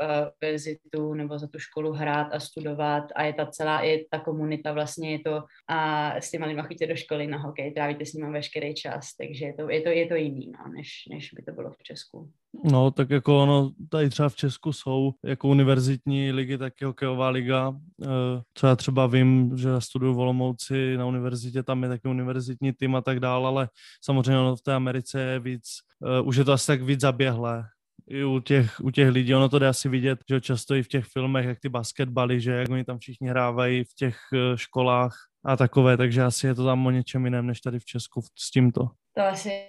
univerzitu 0.43 1.15
nebo 1.15 1.39
za 1.39 1.47
tu 1.47 1.59
školu 1.59 1.93
hrát 1.93 2.33
a 2.33 2.41
studovat 2.41 3.05
a 3.15 3.23
je 3.23 3.33
ta 3.33 3.47
celá, 3.47 3.83
je 3.83 4.05
ta 4.11 4.19
komunita 4.19 4.73
vlastně 4.73 5.13
je 5.13 5.19
to 5.19 5.43
a 5.69 6.11
s 6.17 6.31
těma 6.31 6.47
lidma 6.47 6.63
chodíte 6.63 6.87
do 6.87 6.97
školy 6.97 7.27
na 7.27 7.39
hokej, 7.39 7.73
trávíte 7.73 8.07
s 8.07 8.13
nimi 8.13 8.31
veškerý 8.31 8.75
čas, 8.75 9.17
takže 9.17 9.45
je 9.45 9.55
to, 9.55 9.71
je 9.71 9.81
to, 9.81 9.89
je 9.89 10.07
to 10.07 10.15
jiný, 10.15 10.53
no, 10.59 10.73
než, 10.73 10.89
než 11.11 11.33
by 11.33 11.43
to 11.43 11.53
bylo 11.53 11.71
v 11.71 11.83
Česku. 11.83 12.31
No, 12.65 12.91
tak 12.91 13.11
jako 13.11 13.43
ono, 13.43 13.71
tady 13.89 14.11
třeba 14.11 14.29
v 14.29 14.37
Česku 14.37 14.73
jsou 14.73 15.13
jako 15.25 15.49
univerzitní 15.49 16.33
ligy, 16.33 16.59
tak 16.59 16.83
hokejová 16.85 17.29
liga, 17.29 17.73
eh, 18.03 18.07
co 18.55 18.67
já 18.67 18.77
třeba 18.77 19.07
vím, 19.07 19.57
že 19.57 19.69
studuju 19.79 20.15
v 20.15 20.19
Olomouci 20.19 20.97
na 20.97 21.07
univerzitě, 21.07 21.63
tam 21.63 21.83
je 21.83 21.89
taky 21.89 22.09
univerzitní 22.09 22.73
tým 22.73 22.97
a 22.97 23.01
tak 23.01 23.21
dále, 23.21 23.49
ale 23.49 23.69
samozřejmě 24.05 24.39
ono 24.39 24.57
v 24.57 24.63
té 24.63 24.75
Americe 24.75 25.21
je 25.21 25.41
víc, 25.41 25.63
eh, 26.07 26.21
už 26.21 26.37
je 26.37 26.45
to 26.45 26.53
asi 26.53 26.67
tak 26.67 26.83
víc 26.83 27.01
zaběhlé, 27.01 27.65
i 28.09 28.25
u 28.25 28.41
těch, 28.41 28.81
u 28.81 28.91
těch 28.91 29.09
lidí, 29.09 29.35
ono 29.35 29.49
to 29.49 29.59
jde 29.59 29.69
asi 29.69 29.89
vidět, 29.89 30.19
že 30.29 30.41
často 30.41 30.75
i 30.75 30.83
v 30.83 30.89
těch 30.89 31.05
filmech, 31.05 31.47
jak 31.47 31.61
ty 31.61 31.69
basketbaly, 31.69 32.41
že 32.41 32.53
jak 32.53 32.71
oni 32.71 32.85
tam 32.85 32.99
všichni 32.99 33.29
hrávají 33.29 33.85
v 33.85 33.95
těch 33.95 34.19
eh, 34.35 34.57
školách 34.57 35.15
a 35.45 35.57
takové, 35.57 35.97
takže 35.97 36.23
asi 36.23 36.47
je 36.47 36.55
to 36.55 36.65
tam 36.65 36.87
o 36.87 36.91
něčem 36.91 37.25
jiném, 37.25 37.47
než 37.47 37.61
tady 37.61 37.79
v 37.79 37.85
Česku 37.85 38.21
s 38.39 38.51
tímto. 38.51 38.81
To 39.17 39.23
asi, 39.23 39.67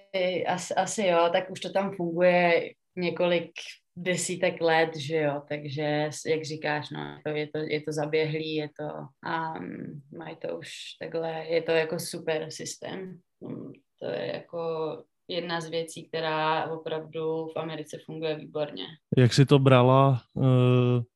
asi, 0.48 0.74
asi 0.74 1.06
jo, 1.06 1.30
tak 1.34 1.52
už 1.52 1.60
to 1.60 1.72
tam 1.72 1.92
funguje 1.96 2.72
několik 2.96 3.52
desítek 3.96 4.62
let, 4.62 4.98
že 4.98 5.18
jo, 5.18 5.42
takže 5.50 6.10
jak 6.28 6.44
říkáš, 6.44 6.90
no, 6.90 7.20
to 7.26 7.30
je, 7.30 7.48
to, 7.48 7.58
je 7.58 7.82
to 7.82 7.92
zaběhlý, 7.92 8.56
je 8.56 8.70
to, 8.80 8.88
um, 9.28 10.02
mají 10.18 10.36
to 10.36 10.58
už 10.58 10.70
takhle, 11.02 11.46
je 11.48 11.62
to 11.62 11.72
jako 11.72 12.00
super 12.00 12.52
systém, 12.52 13.20
to 14.00 14.10
je 14.10 14.32
jako 14.34 14.60
jedna 15.28 15.62
z 15.62 15.70
věcí, 15.70 16.08
která 16.08 16.72
opravdu 16.72 17.48
v 17.56 17.60
Americe 17.60 17.98
funguje 18.06 18.36
výborně. 18.36 18.84
Jak 19.18 19.34
si 19.34 19.46
to 19.46 19.60
brala 19.60 20.22
uh, 20.34 20.46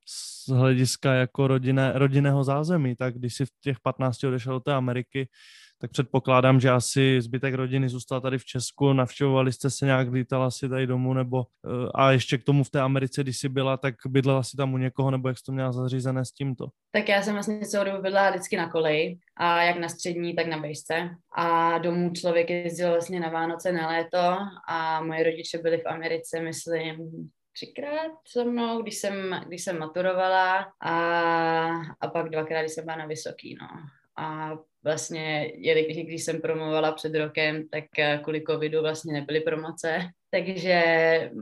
z 0.06 0.50
hlediska 0.50 1.14
jako 1.14 1.48
rodinné, 1.48 1.92
rodinného 1.96 2.44
zázemí, 2.44 2.96
tak 2.96 3.16
když 3.16 3.36
si 3.36 3.46
v 3.46 3.50
těch 3.62 3.80
15 3.80 4.24
odešel 4.24 4.54
do 4.54 4.60
té 4.60 4.74
Ameriky, 4.74 5.30
tak 5.82 5.92
předpokládám, 5.92 6.60
že 6.60 6.70
asi 6.70 7.22
zbytek 7.22 7.54
rodiny 7.54 7.90
zůstal 7.90 8.22
tady 8.22 8.38
v 8.38 8.46
Česku, 8.46 8.94
navštěvovali 8.94 9.54
jste 9.54 9.70
se 9.70 9.86
nějak, 9.86 10.12
lítala 10.12 10.52
si 10.52 10.70
tady 10.70 10.88
domů, 10.88 11.14
nebo 11.14 11.46
eh, 11.66 11.90
a 11.96 12.12
ještě 12.12 12.38
k 12.38 12.44
tomu 12.44 12.64
v 12.64 12.70
té 12.70 12.82
Americe, 12.82 13.24
když 13.24 13.38
jsi 13.38 13.50
byla, 13.50 13.78
tak 13.78 13.96
bydlela 14.08 14.44
si 14.44 14.58
tam 14.58 14.74
u 14.74 14.78
někoho, 14.78 15.12
nebo 15.12 15.28
jak 15.28 15.38
jsi 15.38 15.44
to 15.44 15.52
měla 15.52 15.72
zařízené 15.72 16.26
s 16.26 16.32
tímto? 16.32 16.68
Tak 16.92 17.10
já 17.10 17.22
jsem 17.22 17.34
vlastně 17.34 17.60
celou 17.60 17.86
dobu 17.86 18.02
bydlela 18.02 18.30
vždycky 18.30 18.58
na 18.58 18.70
koleji, 18.70 19.20
a 19.38 19.64
jak 19.64 19.80
na 19.80 19.90
střední, 19.90 20.36
tak 20.36 20.48
na 20.48 20.58
bejsce. 20.58 21.10
A 21.36 21.78
domů 21.78 22.12
člověk 22.14 22.50
jezdil 22.50 22.90
vlastně 22.90 23.20
na 23.20 23.30
Vánoce, 23.30 23.72
na 23.72 23.88
léto 23.88 24.38
a 24.70 25.02
moje 25.04 25.24
rodiče 25.24 25.58
byli 25.58 25.78
v 25.78 25.88
Americe, 25.88 26.42
myslím, 26.42 27.30
třikrát 27.54 28.12
se 28.28 28.44
mnou, 28.46 28.82
když 28.82 28.96
jsem, 28.96 29.42
když 29.48 29.64
jsem 29.64 29.80
maturovala 29.80 30.72
a, 30.82 30.94
a 32.02 32.08
pak 32.08 32.30
dvakrát, 32.30 32.62
když 32.62 32.74
jsem 32.74 32.86
byla 32.86 32.98
na 32.98 33.06
vysoký, 33.06 33.58
no. 33.62 33.68
A 34.20 34.58
vlastně, 34.84 35.52
jelikož 35.56 35.96
když 35.96 36.24
jsem 36.24 36.42
promovala 36.42 36.92
před 36.92 37.16
rokem, 37.16 37.70
tak 37.70 37.84
eh, 38.00 38.20
kvůli 38.24 38.44
covidu 38.44 38.82
vlastně 38.82 39.14
nebyly 39.14 39.40
promoce, 39.42 40.00
takže 40.32 40.82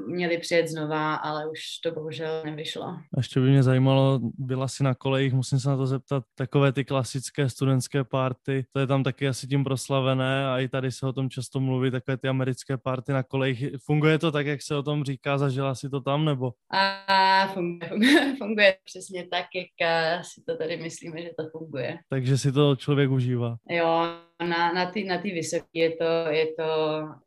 měli 0.08 0.38
přijet 0.38 0.68
znova, 0.68 1.16
ale 1.16 1.50
už 1.50 1.60
to 1.84 1.92
bohužel 1.92 2.42
nevyšlo. 2.46 2.84
A 2.86 3.18
ještě 3.18 3.40
by 3.40 3.50
mě 3.50 3.64
zajímalo, 3.64 4.20
byla 4.38 4.68
si 4.68 4.84
na 4.84 4.96
kolejích, 4.96 5.34
musím 5.34 5.60
se 5.60 5.70
na 5.70 5.78
to 5.78 5.88
zeptat, 5.88 6.24
takové 6.36 6.72
ty 6.72 6.86
klasické 6.86 7.50
studentské 7.50 8.04
party, 8.04 8.66
to 8.74 8.80
je 8.80 8.88
tam 8.88 9.04
taky 9.04 9.28
asi 9.28 9.48
tím 9.48 9.64
proslavené 9.64 10.48
a 10.48 10.60
i 10.60 10.68
tady 10.68 10.92
se 10.92 11.08
o 11.08 11.14
tom 11.14 11.30
často 11.30 11.60
mluví, 11.60 11.92
takové 11.92 12.18
ty 12.18 12.28
americké 12.28 12.78
party 12.78 13.12
na 13.12 13.24
kolejích. 13.24 13.66
Funguje 13.86 14.20
to 14.20 14.32
tak, 14.32 14.46
jak 14.46 14.62
se 14.62 14.76
o 14.76 14.84
tom 14.84 15.04
říká, 15.04 15.38
zažila 15.38 15.76
si 15.76 15.90
to 15.90 16.02
tam, 16.02 16.26
nebo? 16.26 16.54
A 16.72 17.48
funguje, 17.54 17.90
funguje, 17.90 18.36
funguje 18.38 18.78
přesně 18.84 19.28
tak, 19.28 19.46
jak 19.56 19.68
eh, 19.82 20.22
si 20.24 20.42
to 20.44 20.58
tady 20.58 20.78
myslíme, 20.78 21.22
že 21.22 21.30
to 21.38 21.50
funguje. 21.50 21.98
Takže 22.10 22.38
si 22.38 22.52
to 22.52 22.76
člověk 22.76 23.10
užívá. 23.10 23.56
Jo, 23.70 24.08
na, 24.46 24.74
na 24.74 24.92
ty, 24.92 25.04
na 25.04 25.18
ty 25.18 25.32
vysoké 25.32 25.80
je 25.80 25.90
to, 25.90 26.06
je 26.30 26.46
to, 26.46 26.68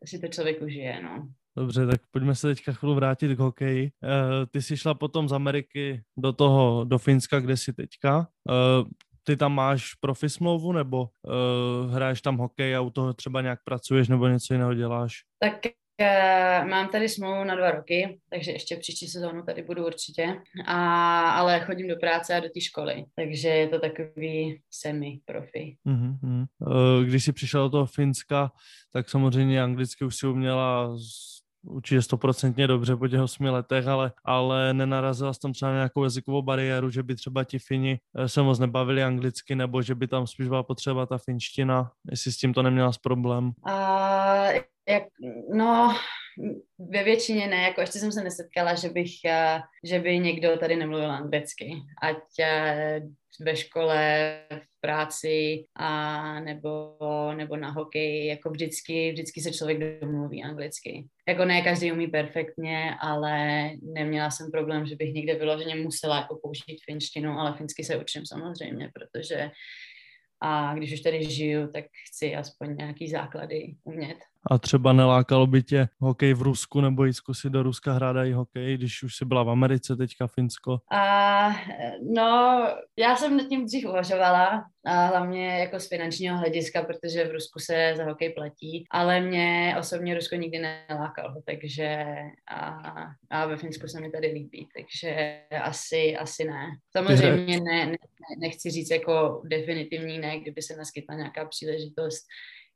si 0.05 0.19
to 0.19 0.29
člověk 0.29 0.63
užije, 0.63 1.03
no. 1.03 1.29
Dobře, 1.57 1.87
tak 1.87 2.01
pojďme 2.11 2.35
se 2.35 2.49
teďka 2.49 2.73
chvíli 2.73 2.95
vrátit 2.95 3.37
k 3.37 3.39
hokeji. 3.39 3.91
Uh, 4.03 4.47
ty 4.51 4.63
jsi 4.63 4.77
šla 4.77 4.95
potom 4.95 5.29
z 5.29 5.33
Ameriky 5.33 6.03
do 6.19 6.33
toho, 6.33 6.85
do 6.85 6.99
Finska, 6.99 7.41
kde 7.41 7.57
jsi 7.57 7.73
teďka. 7.73 8.19
Uh, 8.19 8.89
ty 9.25 9.37
tam 9.37 9.55
máš 9.55 9.95
profi 9.95 10.29
smlouvu, 10.29 10.73
nebo 10.73 11.03
uh, 11.03 11.95
hraješ 11.95 12.21
tam 12.21 12.37
hokej 12.37 12.77
a 12.77 12.81
u 12.81 12.91
toho 12.91 13.15
třeba 13.15 13.41
nějak 13.41 13.61
pracuješ 13.65 14.09
nebo 14.09 14.29
něco 14.29 14.55
jiného 14.55 14.75
děláš? 14.75 15.15
Tak 15.39 15.53
mám 16.65 16.89
tady 16.89 17.09
smlouvu 17.09 17.45
na 17.45 17.55
dva 17.55 17.71
roky, 17.71 18.21
takže 18.31 18.53
ještě 18.53 18.77
příští 18.77 19.09
sezónu 19.09 19.43
tady 19.43 19.63
budu 19.63 19.87
určitě, 19.87 20.37
a, 20.67 21.31
ale 21.31 21.61
chodím 21.61 21.89
do 21.89 21.97
práce 21.97 22.35
a 22.35 22.41
do 22.41 22.49
té 22.49 22.61
školy, 22.61 23.05
takže 23.17 23.49
je 23.49 23.69
to 23.69 23.79
takový 23.79 24.61
semi-profi. 24.71 25.77
Uh, 25.87 27.05
když 27.05 27.25
jsi 27.25 27.33
přišla 27.33 27.61
do 27.61 27.71
toho 27.71 27.87
Finska, 27.87 28.53
tak 28.93 29.11
samozřejmě 29.11 29.63
anglicky 29.63 30.05
už 30.05 30.17
si 30.17 30.27
uměla 30.27 30.97
určitě 31.63 32.03
stoprocentně 32.03 32.67
dobře 32.67 32.97
po 32.97 33.09
těch 33.09 33.21
osmi 33.21 33.51
letech, 33.51 33.87
ale, 33.87 34.13
ale 34.25 34.75
nenarazila 34.75 35.33
jsem 35.33 35.41
tam 35.41 35.53
třeba 35.53 35.73
nějakou 35.73 36.05
jazykovou 36.05 36.43
bariéru, 36.43 36.91
že 36.91 37.03
by 37.03 37.15
třeba 37.15 37.45
ti 37.45 37.59
Fini 37.59 38.01
eh, 38.17 38.29
se 38.29 38.43
moc 38.43 38.59
nebavili 38.59 39.05
anglicky, 39.05 39.55
nebo 39.55 39.83
že 39.83 39.95
by 39.95 40.07
tam 40.07 40.27
spíš 40.27 40.49
byla 40.49 40.63
potřeba 40.63 41.07
ta 41.07 41.19
finština, 41.19 41.91
jestli 42.11 42.33
s 42.33 42.37
tím 42.37 42.55
to 42.55 42.63
neměla 42.63 42.93
problém. 43.03 43.53
Uh, 43.67 44.61
jak, 44.91 45.03
no, 45.55 45.97
ve 46.79 47.05
většině 47.05 47.47
ne, 47.47 47.63
jako 47.63 47.81
ještě 47.81 47.99
jsem 47.99 48.13
se 48.13 48.25
nesetkala, 48.25 48.75
že 48.75 48.89
bych, 48.89 49.11
uh, 49.25 49.61
že 49.85 49.99
by 49.99 50.19
někdo 50.19 50.59
tady 50.59 50.77
nemluvil 50.77 51.11
anglicky, 51.11 51.73
ať 52.03 52.17
uh, 52.17 53.11
ve 53.41 53.57
škole, 53.57 54.35
v 54.51 54.81
práci 54.81 55.65
a 55.77 56.41
nebo, 56.41 56.97
nebo 57.37 57.57
na 57.57 57.71
hokej, 57.71 58.27
jako 58.27 58.51
vždycky, 58.51 59.13
vždycky 59.13 59.41
se 59.41 59.53
člověk 59.53 60.01
domluví 60.01 60.43
anglicky. 60.43 61.09
Jako 61.29 61.45
ne 61.45 61.63
každý 61.63 61.93
umí 61.93 62.07
perfektně, 62.07 62.95
ale 63.01 63.65
neměla 63.83 64.31
jsem 64.31 64.51
problém, 64.51 64.87
že 64.87 64.97
bych 64.97 65.15
někde 65.15 65.35
vyloženě 65.35 65.75
musela 65.75 66.17
jako 66.17 66.39
použít 66.43 66.85
finštinu, 66.85 67.33
ale 67.33 67.57
finsky 67.57 67.85
se 67.85 67.97
učím 67.97 68.27
samozřejmě, 68.27 68.91
protože 68.95 69.51
a 70.43 70.75
když 70.75 70.93
už 70.93 71.01
tady 71.01 71.31
žiju, 71.31 71.69
tak 71.73 71.85
chci 72.09 72.37
aspoň 72.37 72.77
nějaký 72.77 73.09
základy 73.09 73.75
umět. 73.85 74.19
A 74.47 74.59
třeba 74.59 74.93
nelákalo 74.93 75.47
by 75.47 75.63
tě 75.63 75.89
hokej 75.99 76.35
v 76.35 76.43
Rusku 76.43 76.81
nebo 76.81 77.05
jít 77.05 77.15
zkusit 77.15 77.53
do 77.53 77.63
Ruska 77.63 77.93
hrát 77.93 78.17
i 78.27 78.33
hokej, 78.33 78.77
když 78.77 79.03
už 79.03 79.17
jsi 79.17 79.25
byla 79.25 79.43
v 79.43 79.51
Americe, 79.51 79.97
teďka 79.97 80.27
Finsko? 80.27 80.79
A, 80.93 81.49
no, 82.15 82.67
já 82.99 83.17
jsem 83.17 83.37
nad 83.37 83.49
tím 83.49 83.67
dřív 83.67 83.89
uvažovala, 83.89 84.65
a 84.87 85.07
hlavně 85.07 85.59
jako 85.59 85.81
z 85.81 85.89
finančního 85.89 86.37
hlediska, 86.39 86.83
protože 86.83 87.25
v 87.25 87.33
Rusku 87.33 87.59
se 87.59 87.95
za 87.97 88.05
hokej 88.05 88.33
platí, 88.33 88.85
ale 88.91 89.21
mě 89.21 89.77
osobně 89.79 90.15
Rusko 90.15 90.37
nikdy 90.37 90.59
nelákalo, 90.59 91.35
takže 91.47 92.07
a, 92.51 92.79
a 93.31 93.47
ve 93.47 93.57
Finsku 93.57 93.89
se 93.89 94.01
mi 94.01 94.11
tady 94.11 94.27
líbí, 94.27 94.69
takže 94.77 95.41
asi, 95.63 96.17
asi 96.17 96.45
ne. 96.45 96.67
Samozřejmě 96.93 97.61
ne, 97.61 97.87
ne, 97.87 97.97
nechci 98.39 98.71
říct 98.71 98.91
jako 98.91 99.43
definitivní 99.45 100.19
ne, 100.19 100.41
kdyby 100.41 100.63
se 100.63 100.77
naskytla 100.77 101.15
nějaká 101.15 101.45
příležitost, 101.45 102.27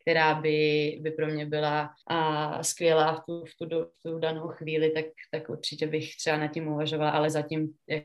která 0.04 0.34
by, 0.34 0.98
by 1.02 1.10
pro 1.10 1.26
mě 1.26 1.46
byla 1.46 1.90
a, 2.08 2.62
skvělá 2.62 3.14
v 3.14 3.24
tu, 3.24 3.44
v, 3.44 3.68
tu, 3.68 3.84
v 3.84 4.02
tu 4.02 4.18
danou 4.18 4.48
chvíli, 4.48 4.90
tak, 4.90 5.04
tak 5.32 5.48
určitě 5.48 5.86
bych 5.86 6.16
třeba 6.16 6.36
nad 6.36 6.48
tím 6.48 6.68
uvažovala, 6.68 7.10
ale 7.10 7.30
zatím, 7.30 7.72
jak 7.88 8.04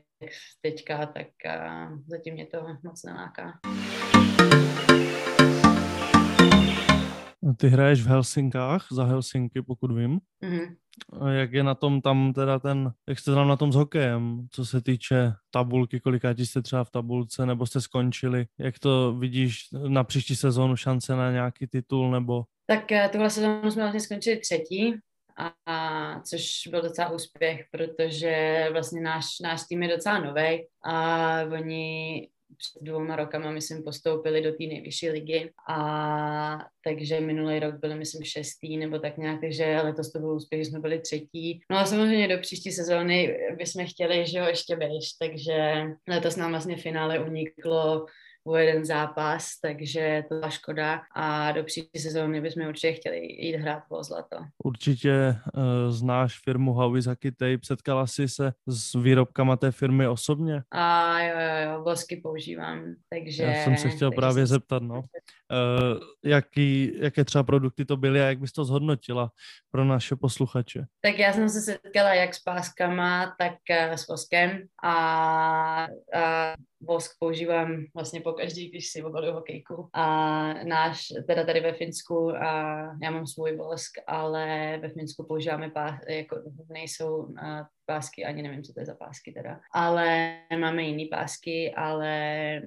teďka, 0.60 1.06
tak 1.06 1.26
a, 1.48 1.90
zatím 2.06 2.34
mě 2.34 2.46
to 2.46 2.66
moc 2.82 3.02
neláká. 3.04 3.60
Ty 7.56 7.68
hraješ 7.68 8.02
v 8.02 8.06
Helsinkách, 8.06 8.86
za 8.92 9.04
Helsinky, 9.04 9.62
pokud 9.62 9.92
vím. 9.92 10.20
Mm-hmm. 10.42 10.76
A 11.20 11.30
jak 11.30 11.52
je 11.52 11.62
na 11.62 11.74
tom 11.74 12.00
tam 12.00 12.32
teda 12.32 12.58
ten, 12.58 12.92
jak 13.08 13.18
jste 13.18 13.34
tam 13.34 13.48
na 13.48 13.56
tom 13.56 13.72
s 13.72 13.74
hokejem, 13.74 14.46
co 14.50 14.66
se 14.66 14.82
týče 14.82 15.32
tabulky, 15.50 16.00
kolikátí 16.00 16.46
jste 16.46 16.62
třeba 16.62 16.84
v 16.84 16.90
tabulce, 16.90 17.46
nebo 17.46 17.66
jste 17.66 17.80
skončili, 17.80 18.46
jak 18.58 18.78
to 18.78 19.14
vidíš 19.18 19.58
na 19.88 20.04
příští 20.04 20.36
sezónu, 20.36 20.76
šance 20.76 21.16
na 21.16 21.32
nějaký 21.32 21.66
titul, 21.66 22.10
nebo? 22.10 22.44
Tak 22.66 22.92
eh, 22.92 23.08
tuhle 23.08 23.30
sezónu 23.30 23.70
jsme 23.70 23.82
vlastně 23.82 24.00
skončili 24.00 24.36
třetí, 24.36 24.94
a, 25.36 25.52
a 25.66 26.20
což 26.20 26.66
byl 26.70 26.82
docela 26.82 27.10
úspěch, 27.10 27.64
protože 27.70 28.66
vlastně 28.72 29.00
náš, 29.00 29.26
náš 29.42 29.62
tým 29.68 29.82
je 29.82 29.96
docela 29.96 30.18
nový 30.18 30.66
a 30.84 31.36
oni 31.42 32.28
před 32.56 32.84
dvouma 32.84 33.16
rokama, 33.16 33.50
myslím, 33.50 33.82
postoupili 33.82 34.42
do 34.42 34.50
té 34.52 34.64
nejvyšší 34.64 35.10
ligy 35.10 35.52
a 35.68 36.58
takže 36.84 37.20
minulý 37.20 37.60
rok 37.60 37.74
byli, 37.74 37.94
myslím, 37.94 38.24
šestý 38.24 38.76
nebo 38.76 38.98
tak 38.98 39.18
nějak, 39.18 39.40
takže 39.40 39.80
letos 39.84 40.12
to 40.12 40.18
byl 40.18 40.34
úspěch, 40.34 40.64
že 40.64 40.70
jsme 40.70 40.80
byli 40.80 41.00
třetí. 41.00 41.60
No 41.70 41.78
a 41.78 41.84
samozřejmě 41.84 42.28
do 42.28 42.38
příští 42.38 42.72
sezóny 42.72 43.38
bychom 43.58 43.86
chtěli, 43.86 44.26
že 44.26 44.38
jo, 44.38 44.44
ještě 44.44 44.76
běž, 44.76 45.12
takže 45.12 45.84
letos 46.08 46.36
nám 46.36 46.50
vlastně 46.50 46.76
finále 46.76 47.18
uniklo 47.18 48.06
o 48.46 48.56
jeden 48.56 48.84
zápas, 48.84 49.60
takže 49.62 50.24
to 50.28 50.34
byla 50.34 50.50
škoda 50.50 51.02
a 51.14 51.52
do 51.52 51.64
příští 51.64 51.98
sezóny 51.98 52.40
bychom 52.40 52.66
určitě 52.68 52.92
chtěli 52.92 53.18
jít 53.18 53.56
hrát 53.56 53.82
o 53.88 54.04
zlato. 54.04 54.36
Určitě 54.64 55.36
uh, 55.56 55.92
znáš 55.92 56.40
firmu 56.44 56.74
Hawizaki 56.74 57.32
Tape, 57.32 57.58
setkala 57.64 58.06
jsi 58.06 58.28
se 58.28 58.52
s 58.66 59.02
výrobkama 59.02 59.56
té 59.56 59.72
firmy 59.72 60.08
osobně? 60.08 60.62
A 60.70 61.20
jo, 61.22 61.34
jo, 61.38 61.72
jo, 61.72 61.82
vosky 61.82 62.16
používám, 62.16 62.94
takže... 63.08 63.42
Já 63.42 63.64
jsem 63.64 63.76
se 63.76 63.88
chtěl 63.88 64.10
právě 64.10 64.46
zeptat, 64.46 64.82
no. 64.82 65.04
Uh, 65.50 65.98
jaký, 66.24 66.92
jaké 67.00 67.24
třeba 67.24 67.44
produkty 67.44 67.84
to 67.84 67.96
byly 67.96 68.22
a 68.22 68.24
jak 68.24 68.38
bys 68.38 68.52
to 68.52 68.64
zhodnotila 68.64 69.30
pro 69.70 69.84
naše 69.84 70.16
posluchače? 70.16 70.84
Tak 71.00 71.18
já 71.18 71.32
jsem 71.32 71.48
se 71.48 71.60
setkala 71.60 72.14
jak 72.14 72.34
s 72.34 72.42
páskama, 72.42 73.34
tak 73.38 73.52
uh, 73.70 73.94
s 73.94 74.08
voskem 74.08 74.62
a, 74.82 74.92
a 76.14 76.54
vosk 76.80 77.12
používám 77.18 77.84
vlastně 77.94 78.20
po 78.20 78.32
každý, 78.32 78.70
když 78.70 78.90
si 78.90 79.02
obaluju 79.02 79.32
hokejku. 79.32 79.88
A 79.92 80.04
náš, 80.64 81.06
teda 81.26 81.44
tady 81.44 81.60
ve 81.60 81.72
Finsku, 81.72 82.30
a 82.30 82.80
já 83.02 83.10
mám 83.10 83.26
svůj 83.26 83.56
vosk, 83.56 83.90
ale 84.06 84.78
ve 84.82 84.88
Finsku 84.88 85.26
používáme 85.26 85.70
pás, 85.70 85.94
jako 86.08 86.36
nejsou 86.68 87.34
pásky, 87.90 88.24
ani 88.24 88.42
nevím, 88.42 88.62
co 88.62 88.72
to 88.72 88.80
je 88.80 88.86
za 88.86 88.94
pásky 88.94 89.32
teda, 89.32 89.60
ale 89.72 90.38
máme 90.58 90.82
jiný 90.82 91.06
pásky, 91.06 91.74
ale 91.74 92.14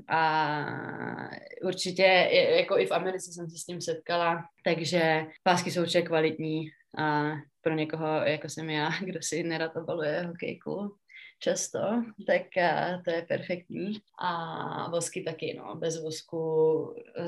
a 0.08 0.22
určitě, 1.66 2.30
jako 2.58 2.78
i 2.78 2.86
v 2.86 2.92
Americe 2.92 3.32
jsem 3.32 3.50
se 3.50 3.58
s 3.58 3.66
tím 3.66 3.82
setkala, 3.82 4.44
takže 4.64 5.26
pásky 5.44 5.72
jsou 5.72 5.82
určitě 5.82 6.02
kvalitní 6.02 6.68
a 6.98 7.32
pro 7.62 7.74
někoho, 7.74 8.08
jako 8.08 8.50
jsem 8.50 8.70
já, 8.70 8.90
kdo 9.06 9.20
si 9.22 9.44
nerad 9.44 9.76
obaluje 9.76 10.24
hokejku, 10.28 10.96
často, 11.44 11.80
tak 12.28 12.42
uh, 12.58 13.04
to 13.04 13.12
je 13.12 13.22
perfektní. 13.22 13.94
A 14.20 14.90
vosky 14.90 15.24
taky, 15.24 15.56
no, 15.58 15.76
bez 15.76 16.04
vosku. 16.04 16.40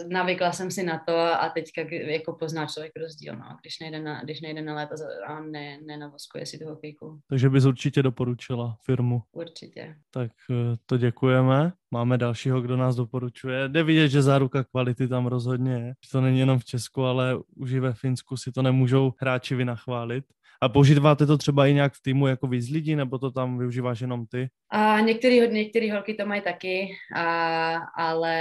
Navykla 0.08 0.51
jsem 0.51 0.71
si 0.71 0.84
na 0.84 1.04
to 1.08 1.17
a 1.17 1.49
teďka 1.49 1.82
jako 1.91 2.34
pozná 2.34 2.65
člověk 2.65 2.91
rozdíl, 3.01 3.36
no, 3.36 3.58
když 3.62 3.80
nejde 3.80 3.99
na, 3.99 4.23
když 4.23 4.41
nejde 4.41 4.62
na 4.62 4.75
léta 4.75 4.95
a 5.28 5.39
ne, 5.39 5.80
ne 5.86 5.97
na 5.97 6.08
vosku, 6.08 6.38
jestli 6.38 6.60
toho 6.60 6.71
hokejku. 6.71 7.19
Takže 7.30 7.49
bys 7.49 7.65
určitě 7.65 8.04
doporučila 8.04 8.78
firmu. 8.86 9.21
Určitě. 9.32 9.95
Tak 10.12 10.32
eh, 10.51 10.78
to 10.86 10.97
děkujeme. 10.97 11.71
Máme 11.91 12.17
dalšího, 12.17 12.62
kdo 12.62 12.78
nás 12.78 12.95
doporučuje. 12.95 13.69
Jde 13.69 13.84
vidět, 13.84 14.10
že 14.10 14.21
záruka 14.21 14.63
kvality 14.63 15.08
tam 15.08 15.25
rozhodně 15.25 15.73
je. 15.73 15.93
To 16.12 16.21
není 16.21 16.39
jenom 16.39 16.60
v 16.60 16.65
Česku, 16.65 17.04
ale 17.04 17.39
už 17.56 17.71
i 17.71 17.80
ve 17.80 17.93
Finsku 17.93 18.38
si 18.38 18.51
to 18.51 18.62
nemůžou 18.62 19.13
hráči 19.19 19.56
vynachválit. 19.56 20.25
A 20.65 20.69
používáte 20.69 21.25
to 21.25 21.38
třeba 21.38 21.67
i 21.67 21.73
nějak 21.73 21.93
v 21.93 22.01
týmu 22.01 22.28
jako 22.28 22.47
víc 22.47 22.69
lidí, 22.69 22.95
nebo 22.95 23.17
to 23.17 23.32
tam 23.32 23.58
využíváš 23.58 24.01
jenom 24.01 24.25
ty? 24.25 24.47
A 24.71 24.99
některý, 24.99 25.54
některý 25.54 25.91
holky 25.91 26.13
to 26.13 26.25
mají 26.25 26.41
taky, 26.41 26.88
a, 27.15 27.75
ale 27.75 28.36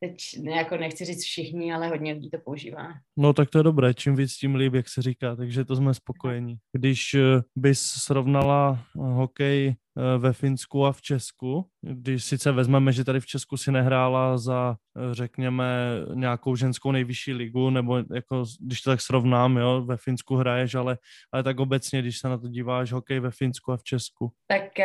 teď 0.00 0.16
jako 0.54 0.76
nechci 0.76 1.04
říct 1.04 1.24
všichni, 1.24 1.72
ale 1.74 1.88
hodně 1.88 2.12
lidí 2.12 2.30
to 2.30 2.38
používá. 2.44 2.88
No 3.16 3.32
tak 3.32 3.50
to 3.50 3.58
je 3.58 3.64
dobré, 3.64 3.94
čím 3.94 4.16
víc, 4.16 4.36
tím 4.36 4.54
líp, 4.54 4.74
jak 4.74 4.88
se 4.88 5.02
říká, 5.02 5.36
takže 5.36 5.64
to 5.64 5.76
jsme 5.76 5.94
spokojení. 5.94 6.56
Když 6.72 7.14
eh, 7.14 7.42
bys 7.56 7.80
srovnala 7.80 8.84
hokej 8.94 9.74
ve 10.18 10.32
Finsku 10.32 10.86
a 10.86 10.92
v 10.92 11.02
Česku. 11.02 11.66
Když 11.80 12.24
sice 12.24 12.52
vezmeme, 12.52 12.92
že 12.92 13.04
tady 13.04 13.20
v 13.20 13.26
Česku 13.26 13.56
si 13.56 13.72
nehrála 13.72 14.38
za, 14.38 14.76
eh, 14.96 15.14
řekněme, 15.14 15.66
nějakou 16.14 16.56
ženskou 16.56 16.92
nejvyšší 16.92 17.32
ligu, 17.32 17.70
nebo 17.70 17.98
jako, 18.14 18.44
když 18.60 18.80
to 18.80 18.90
tak 18.90 19.00
srovnám, 19.00 19.56
jo, 19.56 19.84
ve 19.84 19.96
Finsku 19.96 20.36
hraješ, 20.36 20.74
ale, 20.74 20.98
ale 21.32 21.42
tak 21.42 21.60
obecně, 21.60 22.02
když 22.02 22.18
se 22.18 22.28
na 22.28 22.38
to 22.38 22.48
díváš, 22.48 22.92
hokej 22.92 23.20
ve 23.20 23.30
Finsku 23.30 23.72
a 23.72 23.76
v 23.76 23.82
Česku. 23.82 24.32
Tak 24.46 24.80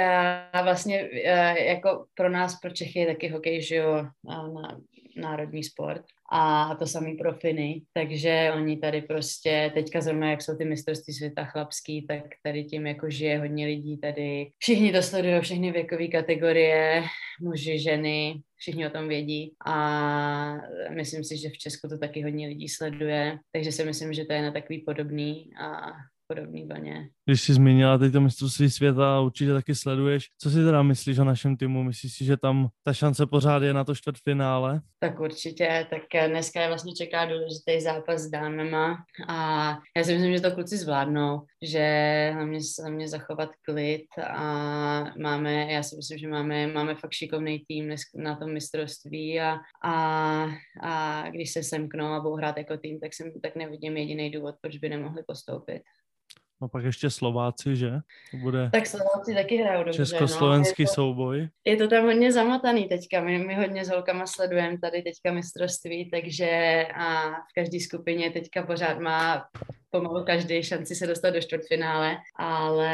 a 0.54 0.62
vlastně 0.64 1.10
jako 1.68 2.06
pro 2.14 2.30
nás, 2.30 2.60
pro 2.60 2.72
Čechy 2.72 3.06
taky 3.06 3.30
hokej, 3.30 3.62
že 3.62 3.76
jo, 3.76 4.08
na 4.28 4.78
národní 5.16 5.64
sport 5.64 6.02
a 6.32 6.76
to 6.76 6.88
samý 6.88 7.18
pro 7.18 7.34
Finy, 7.34 7.82
takže 7.94 8.52
oni 8.56 8.78
tady 8.78 9.02
prostě, 9.02 9.72
teďka 9.74 10.02
zrovna, 10.02 10.30
jak 10.30 10.42
jsou 10.42 10.58
ty 10.58 10.66
mistrovství 10.66 11.14
světa 11.14 11.46
chlapský, 11.46 12.08
tak 12.08 12.24
tady 12.44 12.64
tím 12.64 12.88
jako 12.88 13.10
žije 13.10 13.40
hodně 13.40 13.66
lidí 13.66 13.98
tady. 13.98 14.52
Všichni 14.58 14.92
to 14.92 15.02
sledují, 15.02 15.42
všechny 15.42 15.72
věkové 15.72 16.08
kategorie, 16.08 17.04
muži, 17.42 17.80
ženy, 17.80 18.42
všichni 18.56 18.88
o 18.88 18.90
tom 18.90 19.08
vědí. 19.08 19.54
A 19.66 20.56
myslím 20.90 21.24
si, 21.24 21.38
že 21.38 21.50
v 21.50 21.58
Česku 21.58 21.88
to 21.88 21.98
taky 21.98 22.24
hodně 22.24 22.48
lidí 22.48 22.70
sleduje, 22.70 23.38
takže 23.52 23.72
si 23.72 23.86
myslím, 23.86 24.14
že 24.14 24.26
to 24.26 24.34
je 24.34 24.42
na 24.42 24.52
takový 24.52 24.80
podobný 24.80 25.50
a 25.62 25.92
podobný 26.34 26.66
vlně. 26.66 27.10
Když 27.26 27.42
jsi 27.42 27.54
zmínila 27.54 27.98
teď 27.98 28.14
to 28.14 28.22
mistrovství 28.22 28.70
světa, 28.70 29.22
určitě 29.22 29.54
taky 29.54 29.76
sleduješ. 29.76 30.28
Co 30.42 30.50
si 30.50 30.56
teda 30.56 30.84
myslíš 30.84 31.20
o 31.20 31.24
našem 31.24 31.58
týmu? 31.58 31.84
Myslíš 31.84 32.14
si, 32.14 32.26
že 32.26 32.38
tam 32.38 32.68
ta 32.84 32.94
šance 32.94 33.26
pořád 33.26 33.64
je 33.64 33.74
na 33.74 33.84
to 33.84 33.96
čtvrtfinále? 33.96 34.82
Tak 35.00 35.20
určitě, 35.20 35.88
tak 35.90 36.28
dneska 36.28 36.62
je 36.62 36.68
vlastně 36.68 36.94
čeká 36.94 37.26
důležitý 37.26 37.82
zápas 37.82 38.22
s 38.22 38.30
dámama 38.30 38.98
a 39.28 39.70
já 39.98 40.04
si 40.04 40.14
myslím, 40.14 40.34
že 40.34 40.42
to 40.42 40.52
kluci 40.52 40.78
zvládnou, 40.78 41.42
že 41.62 41.86
hlavně, 42.34 42.60
hlavně 42.82 43.08
zachovat 43.08 43.50
klid 43.66 44.08
a 44.28 44.44
máme, 45.22 45.72
já 45.72 45.84
si 45.84 45.96
myslím, 45.96 46.18
že 46.18 46.28
máme, 46.28 46.68
máme 46.68 46.96
fakt 46.96 47.14
šikovný 47.14 47.64
tým 47.68 47.96
na 48.16 48.36
tom 48.36 48.54
mistrovství 48.54 49.40
a, 49.40 49.58
a, 49.84 50.46
a 50.82 51.24
když 51.30 51.54
se 51.54 51.64
semknou 51.64 52.06
a 52.06 52.20
budou 52.20 52.36
hrát 52.36 52.58
jako 52.58 52.78
tým, 52.78 53.00
tak, 53.00 53.14
jsem, 53.14 53.32
tak 53.44 53.56
nevidím 53.56 53.98
jediný 53.98 54.32
důvod, 54.32 54.56
proč 54.62 54.78
by 54.78 54.90
nemohli 54.90 55.24
postoupit. 55.28 55.82
No 56.62 56.70
pak 56.70 56.84
ještě 56.84 57.10
Slováci, 57.10 57.76
že? 57.76 57.92
To 58.32 58.38
bude 58.38 58.70
tak 58.74 58.88
Slováci 58.88 59.34
taky 59.34 59.58
hrajou 59.58 59.84
dobře. 59.84 59.98
Československý 59.98 60.84
no. 60.84 60.84
je 60.84 60.88
to, 60.88 60.94
souboj. 60.94 61.50
Je 61.66 61.78
to 61.78 61.88
tam 61.88 62.06
hodně 62.06 62.32
zamotaný 62.32 62.88
teďka. 62.88 63.22
My, 63.22 63.38
my 63.38 63.56
hodně 63.56 63.86
s 63.86 63.90
holkama 63.90 64.28
sledujeme 64.28 64.78
tady 64.78 65.02
teďka 65.02 65.34
mistrovství, 65.34 66.10
takže 66.10 66.86
a 66.96 67.30
v 67.30 67.54
každé 67.56 67.80
skupině 67.80 68.32
teďka 68.32 68.64
pořád 68.64 69.00
má 69.00 69.46
pomalu 69.90 70.26
každý 70.26 70.64
šanci 70.64 70.96
se 70.96 71.08
dostat 71.08 71.30
do 71.30 71.42
čtvrtfinále, 71.42 72.18
ale 72.36 72.94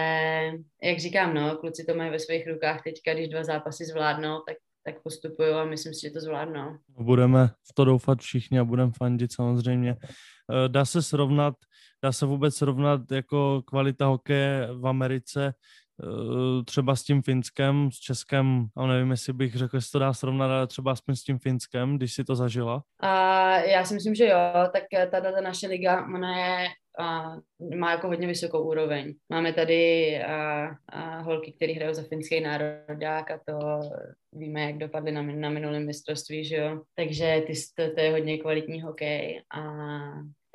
jak 0.84 1.00
říkám, 1.00 1.34
no, 1.34 1.56
kluci 1.56 1.86
to 1.86 1.96
mají 1.96 2.12
ve 2.12 2.20
svých 2.20 2.48
rukách 2.48 2.84
teďka, 2.84 3.14
když 3.14 3.28
dva 3.28 3.44
zápasy 3.44 3.86
zvládnou, 3.86 4.42
tak 4.48 4.58
tak 4.88 5.02
postupují 5.04 5.50
a 5.50 5.66
myslím 5.66 5.94
si, 5.94 6.02
že 6.02 6.14
to 6.14 6.22
zvládnou. 6.22 6.78
Budeme 6.90 7.48
v 7.48 7.74
to 7.74 7.86
doufat 7.86 8.20
všichni 8.20 8.60
a 8.60 8.64
budeme 8.64 8.92
fandit 8.98 9.34
samozřejmě. 9.34 9.98
Eh, 10.02 10.70
dá 10.70 10.86
se 10.86 11.02
srovnat, 11.02 11.56
dá 12.04 12.12
se 12.12 12.26
vůbec 12.26 12.56
srovnat 12.56 13.12
jako 13.12 13.62
kvalita 13.66 14.06
hokeje 14.06 14.68
v 14.72 14.88
Americe 14.88 15.54
eh, 16.04 16.64
třeba 16.64 16.96
s 16.96 17.04
tím 17.04 17.22
Finskem, 17.22 17.92
s 17.92 17.96
Českem, 17.96 18.68
a 18.76 18.88
nevím, 18.88 19.12
jestli 19.12 19.34
bych 19.34 19.56
řekl, 19.56 19.80
že 19.80 19.92
to 19.92 20.00
dá 20.00 20.14
srovnat, 20.14 20.52
ale 20.52 20.68
třeba 20.68 20.92
aspoň 20.92 21.16
s 21.16 21.24
tím 21.24 21.40
Finskem, 21.40 21.98
když 21.98 22.14
si 22.14 22.24
to 22.24 22.36
zažila? 22.36 22.84
A 23.00 23.56
já 23.60 23.86
si 23.86 23.94
myslím, 23.94 24.16
že 24.16 24.26
jo, 24.26 24.40
tak 24.74 24.84
ta, 25.12 25.22
ta 25.22 25.42
naše 25.42 25.68
liga, 25.68 26.06
ona 26.06 26.38
je 26.38 26.68
a 27.00 27.36
má 27.76 27.92
jako 27.92 28.08
hodně 28.08 28.28
vysokou 28.28 28.64
úroveň. 28.64 29.14
Máme 29.30 29.54
tady 29.54 30.20
a, 30.24 30.70
a 30.90 31.22
holky, 31.22 31.52
které 31.52 31.74
hrajou 31.74 31.94
za 31.94 32.04
finský 32.04 32.42
národák 32.42 33.32
a 33.32 33.40
to 33.48 33.80
víme, 34.34 34.62
jak 34.62 34.78
dopadly 34.78 35.12
na, 35.12 35.22
na 35.22 35.50
minulém 35.50 35.86
mistrovství, 35.86 36.46
že 36.46 36.56
jo. 36.56 36.82
Takže 36.96 37.44
ty, 37.48 37.54
to, 37.76 37.96
to 37.96 38.00
je 38.02 38.12
hodně 38.12 38.38
kvalitní 38.38 38.82
hokej 38.82 39.42
a 39.58 39.62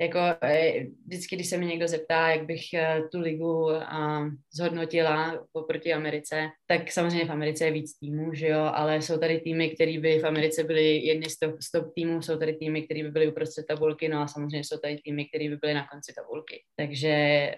jako 0.01 0.19
e, 0.43 0.85
vždycky, 1.05 1.35
když 1.35 1.47
se 1.49 1.57
mi 1.57 1.65
někdo 1.65 1.87
zeptá, 1.87 2.29
jak 2.29 2.45
bych 2.45 2.73
e, 2.73 3.01
tu 3.11 3.19
ligu 3.19 3.67
zhodnotila 4.53 5.45
oproti 5.53 5.93
Americe, 5.93 6.49
tak 6.71 6.91
samozřejmě 6.91 7.25
v 7.25 7.31
Americe 7.31 7.65
je 7.65 7.71
víc 7.71 7.97
týmů, 7.99 8.33
že 8.33 8.47
jo, 8.47 8.59
ale 8.59 9.01
jsou 9.01 9.17
tady 9.17 9.39
týmy, 9.39 9.69
které 9.69 9.99
by 9.99 10.19
v 10.19 10.25
Americe 10.25 10.63
byly 10.63 11.05
jedny 11.05 11.29
z 11.29 11.39
top, 11.39 11.61
z 11.61 11.71
top 11.71 11.93
týmů, 11.95 12.21
jsou 12.21 12.37
tady 12.37 12.53
týmy, 12.53 12.81
které 12.81 13.03
by 13.03 13.11
byly 13.11 13.31
uprostřed 13.31 13.65
tabulky, 13.67 14.09
no 14.09 14.21
a 14.21 14.27
samozřejmě 14.27 14.63
jsou 14.63 14.77
tady 14.77 14.97
týmy, 14.97 15.25
které 15.25 15.49
by 15.49 15.57
byly 15.57 15.73
na 15.73 15.87
konci 15.87 16.13
tabulky. 16.15 16.63
Takže 16.75 17.15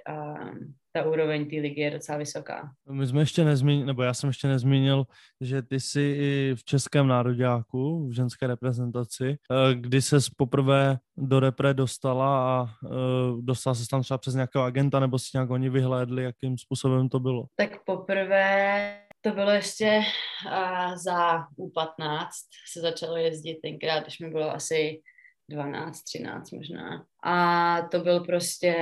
um, 0.09 0.73
ta 0.95 1.05
úroveň 1.05 1.49
té 1.49 1.55
ligy 1.55 1.81
je 1.81 1.91
docela 1.91 2.17
vysoká. 2.17 2.69
My 2.91 3.07
jsme 3.07 3.21
ještě 3.21 3.43
nezmínili, 3.45 3.87
nebo 3.87 4.03
já 4.03 4.13
jsem 4.13 4.27
ještě 4.27 4.47
nezmínil, 4.47 5.05
že 5.41 5.61
ty 5.61 5.79
jsi 5.79 6.01
i 6.01 6.55
v 6.55 6.63
Českém 6.63 7.07
národňáku, 7.07 8.07
v 8.07 8.11
ženské 8.11 8.47
reprezentaci, 8.47 9.29
eh, 9.29 9.75
kdy 9.75 10.01
se 10.01 10.17
poprvé 10.37 10.97
do 11.17 11.39
repre 11.39 11.73
dostala 11.73 12.57
a 12.57 12.63
uh, 12.63 13.41
dostala 13.41 13.73
se 13.75 13.87
tam 13.91 14.01
třeba 14.01 14.17
přes 14.17 14.33
nějakého 14.33 14.63
agenta, 14.63 14.99
nebo 14.99 15.19
si 15.19 15.29
nějak 15.33 15.49
oni 15.49 15.69
vyhlédli, 15.69 16.23
jakým 16.23 16.57
způsobem 16.57 17.09
to 17.09 17.19
bylo? 17.19 17.45
Tak 17.55 17.83
poprvé 17.85 18.97
to 19.23 19.31
bylo 19.31 19.51
ještě 19.51 20.01
uh, 20.45 20.95
za 20.95 21.39
U15, 21.59 22.27
se 22.71 22.79
začalo 22.79 23.17
jezdit 23.17 23.59
tenkrát, 23.61 24.03
když 24.03 24.19
mi 24.19 24.29
bylo 24.29 24.51
asi 24.51 25.01
12, 25.49 26.03
13 26.03 26.51
možná. 26.51 27.05
A 27.23 27.81
to 27.91 27.99
byl 27.99 28.19
prostě, 28.19 28.73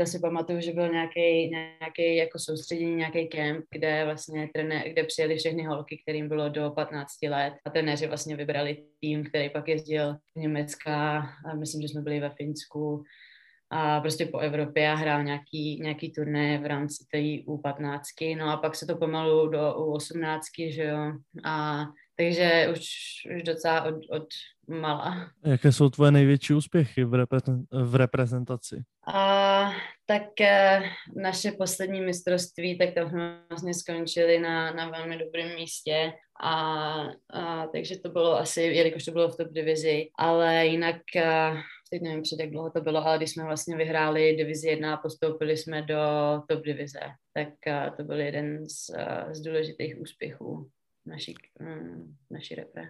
to 0.00 0.06
si 0.06 0.18
pamatuju, 0.18 0.60
že 0.60 0.72
byl 0.72 0.88
nějaký, 0.88 1.48
nějaký 1.50 2.16
jako 2.16 2.38
soustředění, 2.38 2.96
nějaký 2.96 3.28
kemp, 3.28 3.64
kde 3.70 4.04
vlastně 4.04 4.48
trené, 4.54 4.90
kde 4.90 5.04
přijeli 5.04 5.36
všechny 5.36 5.64
holky, 5.64 6.02
kterým 6.02 6.28
bylo 6.28 6.48
do 6.48 6.70
15 6.70 7.10
let. 7.28 7.54
A 7.64 7.70
trenéři 7.70 8.06
vlastně 8.06 8.36
vybrali 8.36 8.84
tým, 9.00 9.24
který 9.24 9.50
pak 9.50 9.68
jezdil 9.68 10.14
v 10.14 10.40
Německa. 10.40 11.18
A 11.46 11.54
myslím, 11.54 11.82
že 11.82 11.88
jsme 11.88 12.00
byli 12.00 12.20
ve 12.20 12.30
Finsku 12.30 13.04
a 13.74 14.00
prostě 14.00 14.26
po 14.26 14.38
Evropě 14.38 14.90
a 14.90 14.94
hrál 14.94 15.24
nějaký, 15.24 15.80
nějaký 15.80 16.12
turné 16.12 16.58
v 16.58 16.66
rámci 16.66 17.04
té 17.12 17.18
U15. 17.18 18.36
No 18.38 18.50
a 18.50 18.56
pak 18.56 18.74
se 18.74 18.86
to 18.86 18.96
pomalu 18.96 19.48
do 19.48 19.74
U18, 19.78 20.40
že 20.70 20.84
jo. 20.84 21.12
A 21.44 21.84
takže 22.16 22.68
už, 22.72 22.86
už 23.36 23.42
docela 23.42 23.82
od, 23.82 23.94
od 24.10 24.26
mala. 24.68 25.30
Jaké 25.44 25.72
jsou 25.72 25.88
tvoje 25.88 26.10
největší 26.10 26.54
úspěchy 26.54 27.04
v, 27.04 27.12
repre- 27.12 27.66
v 27.72 27.94
reprezentaci? 27.94 28.82
A, 29.06 29.72
tak 30.06 30.40
eh, 30.40 30.82
naše 31.16 31.52
poslední 31.52 32.00
mistrovství, 32.00 32.78
tak 32.78 32.94
tam 32.94 33.08
jsme 33.08 33.40
vlastně 33.48 33.74
skončili 33.74 34.38
na, 34.38 34.72
na 34.72 34.90
velmi 34.90 35.18
dobrém 35.18 35.54
místě 35.54 36.12
a, 36.42 36.54
a 37.32 37.66
takže 37.66 37.98
to 37.98 38.08
bylo 38.08 38.38
asi, 38.38 38.62
jelikož 38.62 39.04
to 39.04 39.12
bylo 39.12 39.28
v 39.28 39.36
top 39.36 39.48
divizi, 39.52 40.08
ale 40.18 40.66
jinak 40.66 40.96
eh, 41.16 41.54
teď 41.94 42.02
nevím 42.02 42.22
před 42.22 42.40
jak 42.40 42.50
dlouho 42.50 42.70
to 42.70 42.80
bylo, 42.80 43.06
ale 43.06 43.16
když 43.16 43.30
jsme 43.30 43.44
vlastně 43.44 43.76
vyhráli 43.76 44.36
divizi 44.36 44.68
1 44.68 44.94
a 44.94 44.96
postoupili 44.96 45.56
jsme 45.56 45.82
do 45.82 45.96
top 46.48 46.64
divize, 46.64 47.00
tak 47.34 47.48
eh, 47.66 47.92
to 47.96 48.04
byl 48.04 48.20
jeden 48.20 48.68
z, 48.68 48.90
z 49.32 49.40
důležitých 49.40 50.00
úspěchů 50.00 50.70
naší, 51.06 51.34
mm, 51.60 52.14
naší 52.30 52.54
repre. 52.54 52.82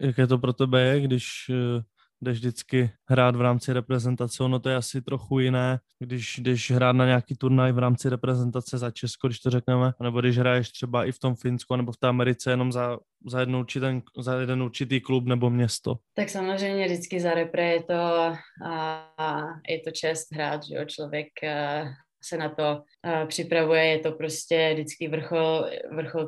Jaké 0.00 0.26
to 0.26 0.38
pro 0.38 0.52
tebe 0.52 0.82
je, 0.82 1.00
když 1.00 1.26
eh, 1.50 1.82
jdeš 2.22 2.38
vždycky 2.38 2.90
hrát 3.08 3.36
v 3.36 3.40
rámci 3.40 3.72
reprezentace, 3.72 4.44
ono 4.44 4.58
to 4.58 4.68
je 4.68 4.76
asi 4.76 5.02
trochu 5.02 5.38
jiné, 5.38 5.78
když 5.98 6.38
jdeš 6.38 6.70
hrát 6.70 6.92
na 6.92 7.06
nějaký 7.06 7.36
turnaj 7.36 7.72
v 7.72 7.78
rámci 7.78 8.08
reprezentace 8.08 8.78
za 8.78 8.90
Česko, 8.90 9.28
když 9.28 9.40
to 9.40 9.50
řekneme, 9.50 9.92
nebo 10.02 10.20
když 10.20 10.38
hraješ 10.38 10.70
třeba 10.70 11.04
i 11.04 11.12
v 11.12 11.18
tom 11.18 11.34
Finsku 11.34 11.76
nebo 11.76 11.92
v 11.92 11.96
té 11.96 12.08
Americe 12.08 12.50
jenom 12.50 12.72
za, 12.72 12.98
za, 13.26 13.46
určitý, 13.58 13.86
za 14.18 14.40
jeden 14.40 14.62
určitý 14.62 15.00
klub 15.00 15.26
nebo 15.26 15.50
město. 15.50 15.96
Tak 16.14 16.28
samozřejmě 16.28 16.86
vždycky 16.86 17.20
za 17.20 17.34
repre 17.34 17.64
je 17.66 17.82
to, 17.82 18.34
a, 18.66 19.46
je 19.68 19.80
to 19.84 19.90
čest 19.90 20.32
hrát, 20.32 20.64
že 20.64 20.74
jo, 20.74 20.84
člověk 20.84 21.28
a, 21.44 21.84
se 22.22 22.36
na 22.36 22.48
to 22.48 22.82
uh, 23.06 23.28
připravuje, 23.28 23.84
je 23.84 23.98
to 23.98 24.12
prostě 24.12 24.70
vždycky 24.72 25.08
vrchol, 25.08 25.66
vrchol 25.92 26.26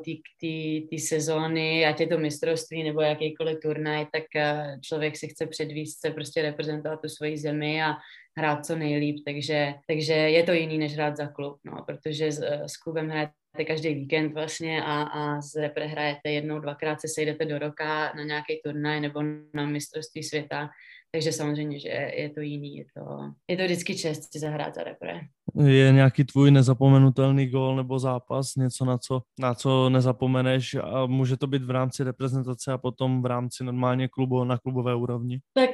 té 0.91 0.99
sezóny, 0.99 1.87
ať 1.87 2.01
je 2.01 2.07
to 2.07 2.19
mistrovství 2.19 2.83
nebo 2.83 3.01
jakýkoliv 3.01 3.59
turnaj, 3.63 4.07
tak 4.13 4.25
uh, 4.37 4.81
člověk 4.81 5.17
si 5.17 5.29
chce 5.29 5.47
předvíst, 5.47 6.01
se 6.01 6.11
prostě 6.11 6.43
reprezentovat 6.43 7.01
tu 7.01 7.09
svoji 7.09 7.39
zemi 7.39 7.83
a 7.83 7.95
hrát 8.37 8.67
co 8.67 8.77
nejlíp, 8.77 9.17
takže, 9.25 9.75
takže 9.87 10.13
je 10.13 10.43
to 10.43 10.53
jiný, 10.53 10.79
než 10.79 10.95
hrát 10.95 11.17
za 11.17 11.27
klub, 11.27 11.59
no, 11.65 11.85
protože 11.87 12.33
s, 12.33 12.43
s 12.67 12.77
klubem 12.77 13.09
hrajete 13.09 13.65
každý 13.67 13.95
víkend 13.95 14.33
vlastně 14.33 14.83
a, 14.83 15.03
a 15.03 15.41
z 15.41 15.57
repre 15.57 15.87
hrajete 15.87 16.31
jednou, 16.31 16.61
dvakrát 16.61 17.01
se 17.01 17.09
sejdete 17.09 17.45
do 17.45 17.59
roka 17.59 18.13
na 18.17 18.23
nějaký 18.25 18.61
turnaj 18.65 19.01
nebo 19.01 19.23
na 19.55 19.67
mistrovství 19.67 20.23
světa, 20.23 20.69
takže 21.13 21.33
samozřejmě, 21.33 21.81
že 21.81 21.89
je 21.89 22.31
to 22.31 22.41
jiný, 22.41 22.77
je 22.77 22.85
to, 22.97 23.33
je 23.49 23.57
to 23.57 23.65
vždycky 23.65 23.97
čest 23.97 24.33
si 24.33 24.39
zahrát 24.39 24.75
za 24.75 24.85
repre. 24.85 25.21
Je 25.65 25.93
nějaký 25.93 26.25
tvůj 26.25 26.51
nezapomenutelný 26.51 27.47
gol 27.47 27.77
nebo 27.77 27.99
zápas, 27.99 28.55
něco 28.57 28.85
na 28.85 28.99
co, 28.99 29.23
na 29.41 29.55
co 29.55 29.91
nezapomeneš 29.91 30.75
a 30.75 31.07
může 31.07 31.37
to 31.37 31.47
být 31.47 31.63
v 31.63 31.71
rámci 31.71 32.05
reprezentace 32.05 32.73
a 32.73 32.79
potom 32.79 33.23
v 33.23 33.27
rámci 33.27 33.65
normálně 33.65 34.09
klubu 34.09 34.45
na 34.45 34.59
klubové 34.59 34.95
úrovni? 34.95 35.41
Tak 35.55 35.71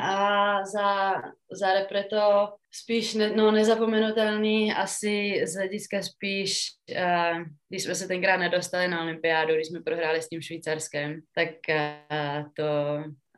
a 0.00 0.64
za, 0.64 1.12
za 1.52 1.74
repre 1.74 2.04
to 2.04 2.48
spíš 2.72 3.14
ne, 3.14 3.36
no, 3.36 3.50
nezapomenutelný 3.50 4.72
asi 4.72 5.42
z 5.46 5.54
hlediska 5.54 6.02
spíš, 6.02 6.58
uh, 6.90 7.42
když 7.68 7.82
jsme 7.82 7.94
se 7.94 8.08
tenkrát 8.08 8.36
nedostali 8.36 8.88
na 8.88 9.02
olympiádu, 9.02 9.54
když 9.54 9.66
jsme 9.66 9.80
prohráli 9.80 10.22
s 10.22 10.28
tím 10.28 10.42
Švýcarskem, 10.42 11.20
tak 11.34 11.48
uh, 11.68 12.44
to 12.56 12.64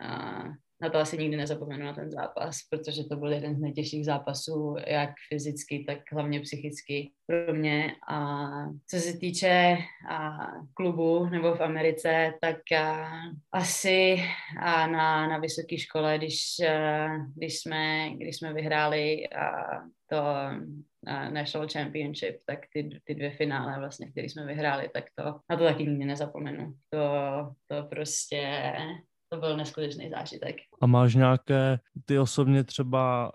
uh, 0.03 0.53
na 0.81 0.91
to 0.91 0.99
asi 0.99 1.19
nikdy 1.19 1.37
nezapomenu 1.37 1.85
na 1.85 1.93
ten 1.93 2.11
zápas, 2.11 2.59
protože 2.71 3.05
to 3.05 3.17
byl 3.17 3.33
jeden 3.33 3.57
z 3.57 3.61
nejtěžších 3.61 4.05
zápasů, 4.05 4.77
jak 4.87 5.11
fyzicky, 5.29 5.85
tak 5.87 5.99
hlavně 6.13 6.41
psychicky 6.41 7.11
pro 7.27 7.55
mě. 7.55 7.93
A 8.09 8.47
co 8.91 8.97
se 8.97 9.19
týče 9.19 9.77
a, 10.11 10.39
klubu 10.75 11.27
nebo 11.27 11.55
v 11.55 11.61
Americe, 11.61 12.33
tak 12.41 12.57
a, 12.79 13.11
asi 13.53 14.17
a 14.63 14.87
na, 14.87 15.29
na 15.29 15.39
vysoké 15.39 15.79
škole, 15.79 16.19
když, 16.19 16.61
a, 16.69 17.09
když, 17.35 17.61
jsme, 17.61 18.11
když 18.17 18.37
jsme 18.37 18.53
vyhráli 18.53 19.29
a, 19.29 19.63
to 20.11 20.17
a 21.07 21.31
National 21.31 21.69
Championship, 21.73 22.37
tak 22.47 22.59
ty, 22.73 23.01
ty 23.05 23.15
dvě 23.15 23.31
finále 23.31 23.79
vlastně, 23.79 24.11
které 24.11 24.29
jsme 24.29 24.47
vyhráli, 24.47 24.91
tak 24.95 25.05
to 25.15 25.25
na 25.51 25.57
to 25.57 25.65
taky 25.65 25.87
nikdy 25.87 26.05
nezapomenu. 26.05 26.75
To, 26.91 27.01
to 27.67 27.89
prostě 27.89 28.73
to 29.29 29.37
byl 29.37 29.57
neskutečný 29.57 30.11
zážitek. 30.11 30.57
A 30.81 30.87
máš 30.87 31.15
nějaké, 31.15 31.79
ty 32.05 32.19
osobně 32.19 32.65
třeba, 32.65 33.33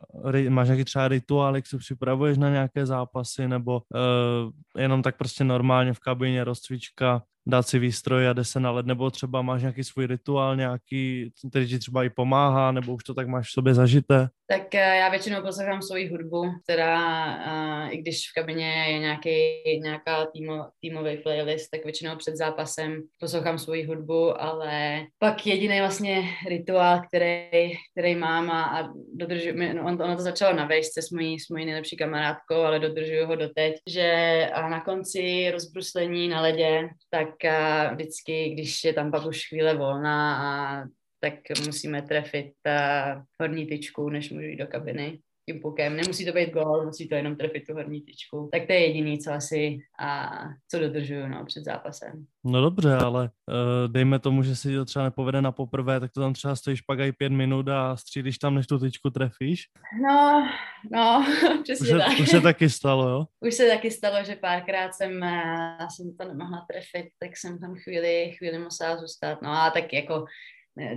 máš 0.50 0.68
nějaký 0.68 0.84
třeba 0.84 1.08
rituál, 1.08 1.56
jak 1.56 1.68
se 1.68 1.78
připravuješ 1.78 2.38
na 2.38 2.50
nějaké 2.50 2.86
zápasy, 2.86 3.48
nebo 3.48 3.76
uh, 3.76 4.82
jenom 4.82 5.02
tak 5.02 5.18
prostě 5.18 5.44
normálně 5.44 5.94
v 5.94 6.00
kabině 6.00 6.44
rozcvička, 6.44 7.24
dát 7.48 7.68
si 7.68 7.80
výstroj 7.80 8.30
a 8.30 8.34
jde 8.34 8.44
se 8.44 8.60
na 8.60 8.72
led, 8.72 8.86
nebo 8.86 9.12
třeba 9.12 9.42
máš 9.42 9.62
nějaký 9.62 9.84
svůj 9.84 10.08
rituál, 10.08 10.56
nějaký, 10.56 11.32
který 11.50 11.68
ti 11.68 11.80
třeba 11.80 12.04
i 12.04 12.10
pomáhá, 12.10 12.72
nebo 12.72 12.94
už 12.94 13.04
to 13.04 13.14
tak 13.14 13.28
máš 13.28 13.48
v 13.48 13.52
sobě 13.52 13.74
zažité? 13.74 14.30
Tak 14.52 14.76
eh, 14.76 14.98
já 14.98 15.10
většinou 15.10 15.42
poslouchám 15.42 15.82
svoji 15.82 16.10
hudbu, 16.10 16.44
která 16.64 16.96
uh, 17.36 17.94
i 17.94 17.98
když 17.98 18.30
v 18.30 18.34
kabině 18.34 18.86
je 18.88 19.00
nějaký, 19.00 19.32
nějaká 19.82 20.26
týmo, 20.26 20.66
týmový 20.82 21.18
playlist, 21.18 21.72
tak 21.72 21.84
většinou 21.84 22.16
před 22.16 22.36
zápasem 22.36 23.02
poslouchám 23.20 23.60
svoji 23.60 23.86
hudbu, 23.86 24.42
ale 24.42 25.02
pak 25.20 25.48
jediný 25.48 25.80
vlastně 25.80 26.24
rituál, 26.48 27.02
který, 27.08 27.72
který 27.92 28.16
mám 28.16 28.52
a, 28.52 28.64
a 28.64 28.88
no, 29.74 29.84
on, 29.86 30.02
ono 30.02 30.16
to 30.16 30.22
začalo 30.22 30.56
na 30.56 30.66
vejšce 30.66 31.02
s 31.02 31.10
mojí, 31.12 31.40
s 31.40 31.50
mojí 31.50 31.66
nejlepší 31.66 31.98
kamarádkou, 31.98 32.56
ale 32.56 32.80
dodržuju 32.80 33.26
ho 33.26 33.36
doteď, 33.36 33.76
že 33.90 34.50
na 34.70 34.82
konci 34.82 35.52
rozbruslení 35.52 36.28
na 36.28 36.42
ledě, 36.42 36.90
tak 37.10 37.46
a 37.46 37.94
vždycky, 37.94 38.50
když 38.50 38.84
je 38.84 38.94
tam 38.94 39.12
pak 39.12 39.26
už 39.26 39.48
chvíle 39.48 39.78
volná 39.78 40.38
a 40.38 40.84
tak 41.22 41.34
musíme 41.66 42.02
trefit 42.02 42.54
uh, 42.68 43.24
horní 43.40 43.66
tyčku, 43.66 44.10
než 44.10 44.30
můžu 44.30 44.46
jít 44.46 44.58
do 44.58 44.68
kabiny 44.68 45.20
tím 45.52 45.62
pukem. 45.62 45.96
Nemusí 45.96 46.26
to 46.26 46.32
být 46.32 46.54
gol, 46.54 46.86
musí 46.86 47.10
to 47.10 47.16
jenom 47.16 47.36
trefit 47.36 47.64
tu 47.68 47.74
horní 47.74 48.02
tyčku. 48.02 48.50
Tak 48.52 48.68
to 48.68 48.74
je 48.74 48.80
jediný, 48.80 49.20
co 49.20 49.32
asi 49.32 49.80
a 50.00 50.32
co 50.72 50.80
dodržuju 50.80 51.28
no, 51.28 51.46
před 51.46 51.66
zápasem. 51.66 52.26
No 52.44 52.62
dobře, 52.62 52.96
ale 52.96 53.24
uh, 53.24 53.92
dejme 53.92 54.20
tomu, 54.20 54.44
že 54.44 54.56
si 54.56 54.76
to 54.76 54.86
třeba 54.86 55.06
nepovede 55.06 55.42
na 55.42 55.52
poprvé, 55.52 56.00
tak 56.00 56.12
to 56.12 56.22
tam 56.22 56.34
třeba 56.34 56.56
stojíš 56.56 56.82
pak 56.82 57.00
i 57.00 57.12
pět 57.12 57.30
minut 57.30 57.70
a 57.70 57.98
střílíš 57.98 58.38
tam, 58.38 58.56
než 58.56 58.68
tu 58.68 58.80
tyčku 58.80 59.10
trefíš? 59.10 59.64
No, 60.04 60.48
no, 60.92 61.26
přesně 61.64 61.96
už 61.96 62.04
tak. 62.06 62.20
už 62.20 62.30
se 62.30 62.42
taky 62.42 62.70
stalo, 62.70 63.10
jo? 63.10 63.26
Už 63.48 63.54
se 63.54 63.68
taky 63.68 63.92
stalo, 63.92 64.24
že 64.24 64.36
párkrát 64.36 64.94
jsem, 64.94 65.12
uh, 65.22 65.88
jsem 65.88 66.18
to 66.18 66.28
nemohla 66.28 66.66
trefit, 66.72 67.12
tak 67.20 67.38
jsem 67.38 67.60
tam 67.60 67.76
chvíli, 67.76 68.36
chvíli 68.38 68.60
musela 68.60 68.98
zůstat. 68.98 69.42
No 69.42 69.50
a 69.50 69.70
tak 69.70 69.94
jako 69.94 70.26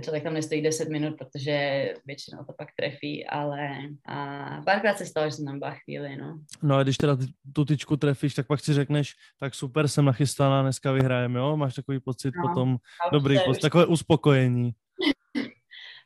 člověk 0.01 0.23
tam 0.23 0.33
nestojí 0.33 0.61
10 0.61 0.89
minut, 0.89 1.15
protože 1.17 1.93
většinou 2.05 2.43
to 2.43 2.53
pak 2.57 2.67
trefí, 2.77 3.27
ale 3.27 3.69
a 4.07 4.61
párkrát 4.65 4.97
se 4.97 5.05
stalo, 5.05 5.27
že 5.27 5.31
jsem 5.31 5.45
tam 5.45 5.59
byla 5.59 5.71
chvíli, 5.71 6.17
no. 6.17 6.39
No 6.63 6.75
a 6.75 6.83
když 6.83 6.97
teda 6.97 7.17
tu 7.53 7.65
tyčku 7.65 7.97
trefíš, 7.97 8.33
tak 8.33 8.47
pak 8.47 8.59
si 8.59 8.73
řekneš, 8.73 9.13
tak 9.39 9.55
super, 9.55 9.87
jsem 9.87 10.05
nachystaná, 10.05 10.61
dneska 10.61 10.91
vyhrajeme, 10.91 11.39
jo? 11.39 11.57
Máš 11.57 11.75
takový 11.75 11.99
pocit 11.99 12.33
no, 12.35 12.47
potom, 12.47 12.77
dobrý 13.11 13.37
pocit, 13.45 13.61
takové 13.61 13.85
uspokojení. 13.85 14.71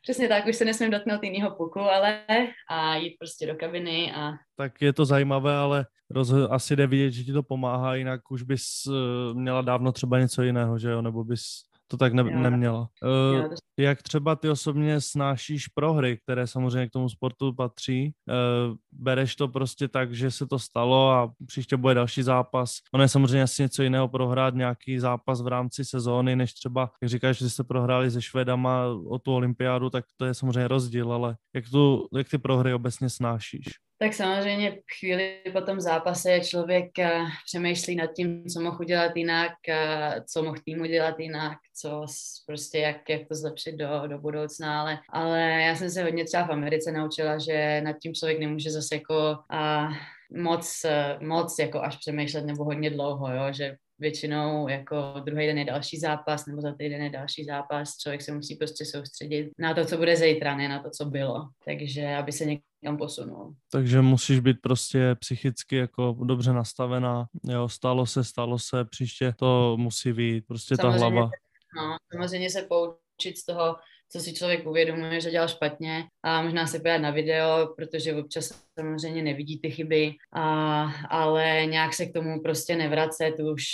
Přesně 0.01 0.27
tak, 0.27 0.47
už 0.47 0.55
se 0.55 0.65
nesmím 0.65 0.91
dotknout 0.91 1.23
jiného 1.23 1.51
puku, 1.51 1.79
ale 1.79 2.23
a 2.69 2.95
jít 2.95 3.15
prostě 3.19 3.47
do 3.47 3.55
kabiny 3.55 4.13
a... 4.15 4.31
Tak 4.55 4.81
je 4.81 4.93
to 4.93 5.05
zajímavé, 5.05 5.55
ale 5.55 5.85
roz, 6.09 6.33
asi 6.49 6.75
jde 6.75 6.87
vidět, 6.87 7.11
že 7.11 7.23
ti 7.23 7.33
to 7.33 7.43
pomáhá, 7.43 7.95
jinak 7.95 8.31
už 8.31 8.43
bys 8.43 8.85
uh, 8.87 9.37
měla 9.37 9.61
dávno 9.61 9.91
třeba 9.91 10.19
něco 10.19 10.43
jiného, 10.43 10.79
že 10.79 10.89
jo, 10.89 11.01
nebo 11.01 11.23
bys 11.23 11.68
to 11.91 11.97
tak 11.97 12.13
ne, 12.13 12.23
neměla. 12.23 12.89
Uh, 13.03 13.53
jak 13.79 14.03
třeba 14.03 14.35
ty 14.35 14.49
osobně 14.49 15.01
snášíš 15.01 15.67
prohry, 15.67 16.17
které 16.17 16.47
samozřejmě 16.47 16.87
k 16.87 16.91
tomu 16.91 17.09
sportu 17.09 17.53
patří? 17.53 18.13
Uh, 18.29 18.75
bereš 18.91 19.35
to 19.35 19.47
prostě 19.47 19.87
tak, 19.87 20.13
že 20.13 20.31
se 20.31 20.47
to 20.47 20.59
stalo 20.59 21.11
a 21.11 21.31
příště 21.45 21.77
bude 21.77 21.93
další 21.93 22.23
zápas. 22.23 22.77
Ono 22.93 23.03
je 23.03 23.07
samozřejmě 23.07 23.43
asi 23.43 23.61
něco 23.61 23.83
jiného 23.83 24.07
prohrát 24.07 24.55
nějaký 24.55 24.99
zápas 24.99 25.41
v 25.41 25.47
rámci 25.47 25.85
sezóny, 25.85 26.35
než 26.35 26.53
třeba, 26.53 26.91
jak 27.01 27.09
říkáš, 27.09 27.37
že 27.37 27.49
jste 27.49 27.63
prohráli 27.63 28.11
se 28.11 28.21
Švédama 28.21 28.85
o 29.09 29.19
tu 29.19 29.33
olympiádu, 29.33 29.89
tak 29.89 30.05
to 30.17 30.25
je 30.25 30.33
samozřejmě 30.33 30.67
rozdíl, 30.67 31.13
ale 31.13 31.37
jak, 31.55 31.69
tu, 31.69 32.07
jak 32.17 32.29
ty 32.29 32.37
prohry 32.37 32.73
obecně 32.73 33.09
snášíš? 33.09 33.88
Tak 34.01 34.13
samozřejmě 34.13 34.79
chvíli 34.99 35.41
po 35.53 35.61
tom 35.61 35.81
zápase 35.81 36.39
člověk 36.39 36.85
uh, 36.99 37.29
přemýšlí 37.45 37.95
nad 37.95 38.09
tím, 38.15 38.45
co 38.45 38.61
mohl 38.61 38.77
udělat 38.79 39.11
jinak, 39.15 39.51
uh, 39.69 40.23
co 40.33 40.43
mohl 40.43 40.57
tým 40.65 40.81
udělat 40.81 41.19
jinak, 41.19 41.57
co 41.81 42.05
prostě 42.45 42.79
jak, 42.79 43.09
jak 43.09 43.27
to 43.27 43.35
zlepšit 43.35 43.75
do, 43.75 44.07
do 44.07 44.17
budoucna, 44.19 44.81
ale, 44.81 44.99
ale 45.09 45.39
já 45.41 45.75
jsem 45.75 45.89
se 45.89 46.03
hodně 46.03 46.25
třeba 46.25 46.47
v 46.47 46.51
Americe 46.51 46.91
naučila, 46.91 47.37
že 47.37 47.81
nad 47.81 47.95
tím 48.01 48.13
člověk 48.13 48.39
nemůže 48.39 48.71
zase 48.71 48.95
jako 48.95 49.37
uh, 49.53 49.93
moc, 50.41 50.85
moc 51.21 51.59
jako 51.59 51.81
až 51.81 51.97
přemýšlet 51.97 52.45
nebo 52.45 52.63
hodně 52.63 52.89
dlouho, 52.89 53.33
jo? 53.33 53.53
že 53.53 53.75
většinou 53.99 54.67
jako 54.67 55.13
druhý 55.25 55.47
den 55.47 55.57
je 55.57 55.65
další 55.65 55.99
zápas 55.99 56.45
nebo 56.45 56.61
za 56.61 56.75
týden 56.75 57.01
je 57.01 57.09
další 57.09 57.45
zápas. 57.45 57.97
Člověk 57.97 58.21
se 58.21 58.31
musí 58.31 58.55
prostě 58.55 58.85
soustředit 58.85 59.49
na 59.59 59.73
to, 59.73 59.85
co 59.85 59.97
bude 59.97 60.15
zítra, 60.15 60.55
ne 60.55 60.69
na 60.69 60.83
to, 60.83 60.89
co 60.89 61.05
bylo. 61.05 61.47
Takže 61.65 62.07
aby 62.07 62.31
se 62.31 62.45
někam 62.83 62.97
posunul. 62.97 63.55
Takže 63.71 64.01
musíš 64.01 64.39
být 64.39 64.57
prostě 64.61 65.15
psychicky 65.19 65.75
jako 65.75 66.17
dobře 66.23 66.53
nastavená. 66.53 67.25
Jo, 67.43 67.69
stalo 67.69 68.05
se, 68.05 68.23
stalo 68.23 68.59
se, 68.59 68.85
příště 68.85 69.33
to 69.37 69.77
musí 69.77 70.13
být, 70.13 70.47
prostě 70.47 70.75
samozřejmě, 70.75 70.99
ta 70.99 71.05
hlava. 71.05 71.29
No, 71.75 71.97
samozřejmě 72.13 72.49
se 72.49 72.61
poučit 72.61 73.37
z 73.37 73.45
toho, 73.45 73.75
co 74.11 74.19
si 74.19 74.33
člověk 74.33 74.67
uvědomuje, 74.67 75.21
že 75.21 75.31
dělal 75.31 75.47
špatně 75.47 76.03
a 76.23 76.41
možná 76.41 76.67
se 76.67 76.79
podívat 76.79 76.97
na 76.97 77.11
video, 77.11 77.73
protože 77.75 78.15
občas 78.15 78.63
samozřejmě 78.79 79.23
nevidí 79.23 79.59
ty 79.59 79.71
chyby, 79.71 80.13
a, 80.33 80.83
ale 81.09 81.65
nějak 81.65 81.93
se 81.93 82.05
k 82.05 82.13
tomu 82.13 82.41
prostě 82.41 82.75
nevracet 82.75 83.39
už 83.39 83.65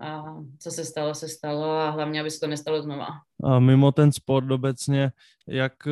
a 0.00 0.22
co 0.58 0.70
se 0.70 0.84
stalo, 0.84 1.14
se 1.14 1.28
stalo 1.28 1.70
a 1.70 1.90
hlavně, 1.90 2.20
aby 2.20 2.30
se 2.30 2.40
to 2.40 2.46
nestalo 2.46 2.82
znova. 2.82 3.06
A 3.44 3.58
mimo 3.58 3.92
ten 3.92 4.12
sport 4.12 4.50
obecně, 4.50 5.12
jak 5.48 5.72
eh, 5.86 5.90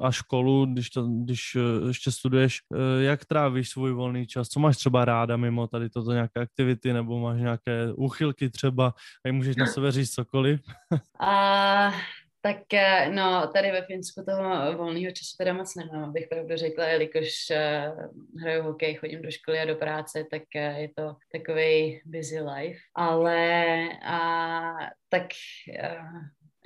a 0.00 0.10
školu, 0.10 0.66
když, 0.66 0.90
to, 0.90 1.06
když 1.06 1.56
eh, 1.56 1.88
ještě 1.88 2.10
studuješ, 2.10 2.58
eh, 2.74 3.02
jak 3.02 3.24
trávíš 3.24 3.68
svůj 3.68 3.92
volný 3.92 4.26
čas? 4.26 4.48
Co 4.48 4.60
máš 4.60 4.76
třeba 4.76 5.04
ráda 5.04 5.36
mimo 5.36 5.66
tady 5.66 5.90
toto 5.90 6.12
nějaké 6.12 6.40
aktivity 6.40 6.92
nebo 6.92 7.20
máš 7.20 7.40
nějaké 7.40 7.92
úchylky 7.92 8.50
třeba 8.50 8.94
a 9.24 9.32
můžeš 9.32 9.56
na 9.56 9.66
sebe 9.66 9.92
říct 9.92 10.10
cokoliv? 10.10 10.60
a 11.20 11.92
tak 12.40 12.74
eh, 12.74 13.10
no, 13.10 13.50
tady 13.54 13.70
ve 13.70 13.82
Finsku 13.82 14.24
toho 14.24 14.76
volného 14.76 15.12
času 15.12 15.36
teda 15.38 15.52
moc 15.52 15.74
nemám, 15.74 16.04
abych 16.04 16.28
pravdu 16.28 16.56
řekla, 16.56 16.84
jelikož 16.84 17.28
uh, 17.50 18.40
hraju 18.40 18.62
hokej, 18.62 18.94
chodím 18.94 19.22
do 19.22 19.30
školy 19.30 19.58
a 19.58 19.64
do 19.64 19.74
práce, 19.74 20.24
tak 20.30 20.42
uh, 20.54 20.78
je 20.78 20.88
to 20.96 21.16
takový 21.32 22.00
busy 22.04 22.40
life. 22.40 22.80
Ale 22.94 23.88
a, 24.04 24.60
tak 25.08 25.26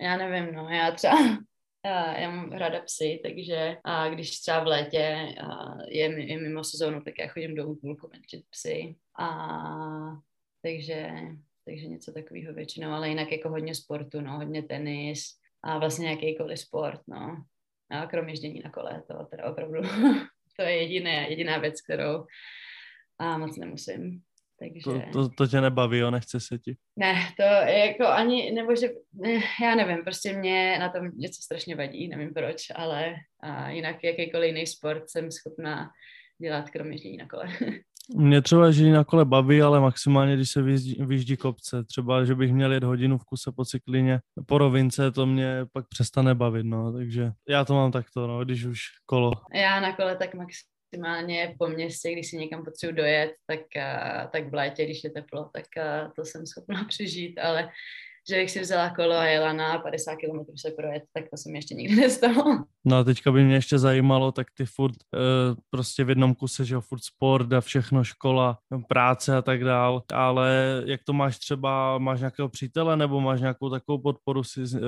já 0.01 0.17
nevím, 0.17 0.55
no, 0.55 0.69
já 0.69 0.91
třeba 0.91 1.15
Já, 1.87 2.21
já 2.21 2.31
mám 2.31 2.53
ráda 2.53 2.81
psy, 2.81 3.21
takže 3.23 3.77
a 3.85 4.09
když 4.09 4.41
třeba 4.41 4.65
v 4.65 4.67
létě 4.67 5.29
a 5.41 5.77
je, 5.89 6.31
je 6.31 6.39
mimo 6.39 6.65
sezónu, 6.65 7.01
tak 7.01 7.15
já 7.19 7.29
chodím 7.29 7.55
do 7.55 7.69
útulku 7.69 8.09
venčit 8.09 8.45
psy. 8.51 8.97
A 9.19 9.29
takže, 10.63 11.11
takže 11.65 11.87
něco 11.87 12.13
takového 12.13 12.55
většinou, 12.55 12.91
ale 12.91 13.09
jinak 13.09 13.33
jako 13.33 13.49
hodně 13.49 13.75
sportu, 13.75 14.21
no, 14.21 14.37
hodně 14.37 14.63
tenis 14.63 15.44
a 15.65 15.79
vlastně 15.79 16.11
jakýkoliv 16.11 16.59
sport, 16.59 17.01
no. 17.09 17.45
A 17.91 18.07
krom 18.07 18.29
ježdění 18.29 18.63
na 18.65 18.71
kole, 18.71 19.03
to 19.09 19.25
teda 19.25 19.45
opravdu, 19.45 19.83
to 20.57 20.63
je 20.63 20.83
jediné, 20.83 21.31
jediná 21.31 21.59
věc, 21.59 21.83
kterou 21.83 22.27
a 23.19 23.39
moc 23.39 23.57
nemusím. 23.57 24.21
Takže... 24.59 25.07
To, 25.13 25.13
to, 25.13 25.29
to 25.29 25.47
tě 25.47 25.61
nebaví, 25.61 25.99
jo, 25.99 26.11
nechce 26.11 26.41
se 26.41 26.59
ti? 26.59 26.77
Ne, 26.97 27.15
to 27.37 27.43
je 27.43 27.79
jako 27.79 28.07
ani, 28.07 28.53
nebo 28.53 28.77
že, 28.77 28.89
ne, 29.13 29.41
já 29.63 29.75
nevím, 29.75 30.05
prostě 30.05 30.33
mě 30.33 30.79
na 30.79 30.89
tom 30.89 31.11
něco 31.15 31.43
strašně 31.43 31.77
vadí, 31.77 32.09
nevím 32.09 32.35
proč, 32.35 32.67
ale 32.75 33.15
a 33.41 33.71
jinak 33.71 34.05
jakýkoliv 34.05 34.47
jiný 34.47 34.67
sport 34.67 35.11
jsem 35.11 35.31
schopná 35.31 35.91
dělat, 36.43 36.71
kromě 36.71 36.95
ježdění 36.95 37.17
na 37.17 37.29
kole. 37.29 37.49
Mě 38.17 38.43
třeba 38.43 38.67
ježdění 38.67 38.91
na 38.91 39.05
kole 39.05 39.25
baví, 39.25 39.63
ale 39.63 39.81
maximálně, 39.81 40.37
když 40.37 40.51
se 40.51 40.63
vyjíždí, 40.63 40.97
vyjíždí 41.01 41.37
kopce. 41.37 41.85
Třeba, 41.85 42.25
že 42.25 42.35
bych 42.35 42.53
měl 42.53 42.73
jet 42.73 42.85
hodinu 42.85 43.19
v 43.19 43.25
kuse 43.25 43.53
po 43.57 43.65
cyklině 43.65 44.21
po 44.47 44.59
rovince, 44.59 45.11
to 45.11 45.27
mě 45.27 45.67
pak 45.73 45.89
přestane 45.89 46.35
bavit, 46.35 46.67
no. 46.67 46.93
Takže 46.93 47.33
já 47.49 47.65
to 47.65 47.75
mám 47.75 47.93
takto, 47.93 48.27
no, 48.27 48.45
když 48.45 48.65
už 48.65 48.81
kolo. 49.07 49.33
Já 49.55 49.81
na 49.81 49.97
kole 49.97 50.17
tak 50.17 50.31
maximálně 50.35 51.55
po 51.59 51.69
městě, 51.69 52.13
když 52.13 52.31
si 52.31 52.37
někam 52.37 52.65
potřebuji 52.65 52.93
dojet, 52.93 53.33
tak, 53.47 53.61
tak 54.33 54.51
v 54.51 54.55
létě, 54.55 54.85
když 54.85 55.05
je 55.05 55.11
teplo, 55.11 55.51
tak 55.55 55.65
to 56.17 56.25
jsem 56.25 56.47
schopná 56.47 56.85
přežít, 56.89 57.39
ale 57.39 57.69
že 58.29 58.37
bych 58.37 58.51
si 58.51 58.61
vzala 58.61 58.95
kolo 58.95 59.15
a 59.15 59.27
jela 59.27 59.53
na 59.53 59.79
50 59.79 60.17
km 60.17 60.57
se 60.57 60.71
projet, 60.71 61.03
tak 61.13 61.31
to 61.31 61.37
se 61.37 61.51
mi 61.51 61.59
ještě 61.59 61.75
nikdy 61.75 61.97
nestalo. 61.97 62.65
No 62.87 62.97
a 62.97 63.05
teďka 63.05 63.33
by 63.33 63.45
mě 63.45 63.55
ještě 63.55 63.79
zajímalo, 63.79 64.33
tak 64.33 64.47
ty 64.57 64.67
furt 64.67 64.95
e, 64.95 65.19
prostě 65.71 66.05
v 66.05 66.09
jednom 66.09 66.35
kuse, 66.35 66.65
že 66.65 66.75
jo, 66.75 66.81
furt 66.81 67.05
sport 67.05 67.53
a 67.53 67.61
všechno, 67.61 68.05
škola, 68.05 68.59
práce 68.89 69.37
a 69.37 69.43
tak 69.43 69.65
dál, 69.65 70.03
ale 70.13 70.83
jak 70.87 71.01
to 71.05 71.13
máš 71.13 71.39
třeba, 71.39 71.99
máš 71.99 72.21
nějakého 72.21 72.49
přítele 72.49 72.97
nebo 72.97 73.21
máš 73.21 73.41
nějakou 73.41 73.71
takovou 73.71 73.99
podporu 73.99 74.45
si, 74.45 74.61
e, 74.61 74.81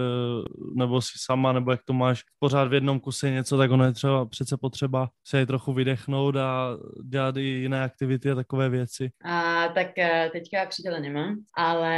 nebo 0.75 1.03
si 1.03 1.13
sama, 1.17 1.53
nebo 1.53 1.71
jak 1.71 1.81
to 1.85 1.93
máš 1.93 2.23
pořád 2.39 2.69
v 2.69 2.75
jednom 2.75 3.01
kuse 3.01 3.31
něco, 3.31 3.59
tak 3.59 3.71
ono 3.71 3.85
je 3.85 3.93
třeba 3.93 4.27
přece 4.27 4.57
potřeba 4.57 5.09
se 5.27 5.47
trochu 5.47 5.73
vydechnout 5.73 6.37
a 6.37 6.77
dělat 7.05 7.37
i 7.37 7.43
jiné 7.43 7.85
aktivity 7.85 8.31
a 8.31 8.35
takové 8.35 8.69
věci. 8.69 9.11
A 9.25 9.69
tak 9.69 9.99
e, 9.99 10.31
teďka 10.33 10.67
přítele 10.67 11.01
nemám, 11.01 11.37
ale 11.57 11.97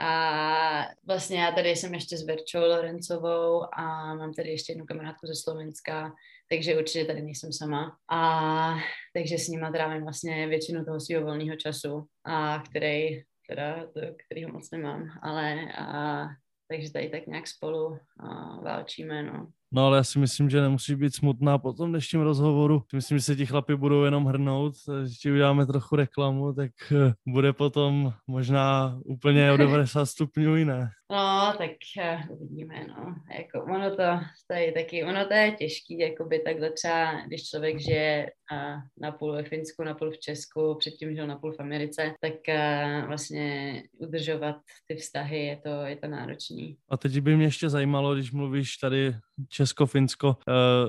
a 0.00 0.84
vlastně 1.06 1.40
já 1.40 1.52
tady 1.52 1.68
jsem 1.68 1.94
ještě 1.94 2.16
s 2.16 2.26
Verčou 2.26 2.60
Lorencovou 2.60 3.62
a 3.74 4.14
mám 4.14 4.34
tady 4.34 4.50
ještě 4.50 4.72
jednu 4.72 4.86
kamarádku 4.86 5.21
ze 5.26 5.34
Slovenska, 5.34 6.12
takže 6.50 6.76
určitě 6.76 7.04
tady 7.04 7.22
nejsem 7.22 7.52
sama. 7.52 7.96
A 8.10 8.74
takže 9.14 9.38
s 9.38 9.48
nima 9.48 9.70
trávím 9.70 10.02
vlastně 10.02 10.46
většinu 10.46 10.84
toho 10.84 11.00
svého 11.00 11.24
volného 11.24 11.56
času, 11.56 12.06
a 12.24 12.62
který, 12.70 13.22
teda, 13.48 13.86
který 14.26 14.44
ho 14.44 14.52
moc 14.52 14.70
nemám, 14.70 15.08
ale 15.22 15.72
a, 15.78 16.24
takže 16.68 16.92
tady 16.92 17.08
tak 17.08 17.26
nějak 17.26 17.48
spolu 17.48 17.98
a, 18.20 18.56
válčíme, 18.60 19.22
no. 19.22 19.52
No 19.74 19.86
ale 19.86 19.96
já 19.96 20.04
si 20.04 20.18
myslím, 20.18 20.50
že 20.50 20.60
nemusí 20.60 20.94
být 20.94 21.14
smutná 21.14 21.58
po 21.58 21.72
tom 21.72 21.90
dnešním 21.90 22.20
rozhovoru. 22.20 22.82
Myslím, 22.94 23.18
že 23.18 23.24
se 23.24 23.36
ti 23.36 23.46
chlapi 23.46 23.76
budou 23.76 24.04
jenom 24.04 24.26
hrnout, 24.26 24.74
že 25.04 25.14
ti 25.14 25.32
uděláme 25.32 25.66
trochu 25.66 25.96
reklamu, 25.96 26.52
tak 26.52 26.70
eh, 26.92 27.12
bude 27.28 27.52
potom 27.52 28.12
možná 28.26 28.98
úplně 29.04 29.52
o 29.52 29.56
90 29.56 30.06
stupňů 30.06 30.56
jiné. 30.56 30.90
No, 31.12 31.54
tak 31.58 31.70
uh, 31.98 32.36
uvidíme, 32.36 32.86
no. 32.88 33.14
Jako, 33.38 33.64
ono 33.64 33.96
to, 33.96 34.54
je 34.54 34.72
taky, 34.72 35.04
ono 35.04 35.26
to 35.26 35.34
je 35.34 35.52
těžký, 35.52 35.98
jako 35.98 36.24
by 36.24 36.38
takhle 36.38 36.70
třeba, 36.70 37.26
když 37.26 37.48
člověk 37.48 37.80
žije 37.80 38.30
uh, 38.52 38.80
na 39.00 39.12
půl 39.12 39.32
ve 39.32 39.42
Finsku, 39.42 39.84
na 39.84 39.94
půl 39.94 40.10
v 40.10 40.18
Česku, 40.18 40.76
předtím 40.78 41.14
žil 41.14 41.26
na 41.26 41.36
půl 41.36 41.52
v 41.52 41.60
Americe, 41.60 42.14
tak 42.20 42.32
uh, 42.48 43.06
vlastně 43.06 43.82
udržovat 43.98 44.56
ty 44.86 44.96
vztahy 44.96 45.38
je 45.38 45.56
to, 45.56 45.70
je 45.70 45.96
to 45.96 46.08
náročný. 46.08 46.76
A 46.88 46.96
teď 46.96 47.20
by 47.20 47.36
mě 47.36 47.46
ještě 47.46 47.68
zajímalo, 47.68 48.14
když 48.14 48.32
mluvíš 48.32 48.76
tady 48.76 49.14
Česko-Finsko, 49.48 50.28
uh, 50.28 50.34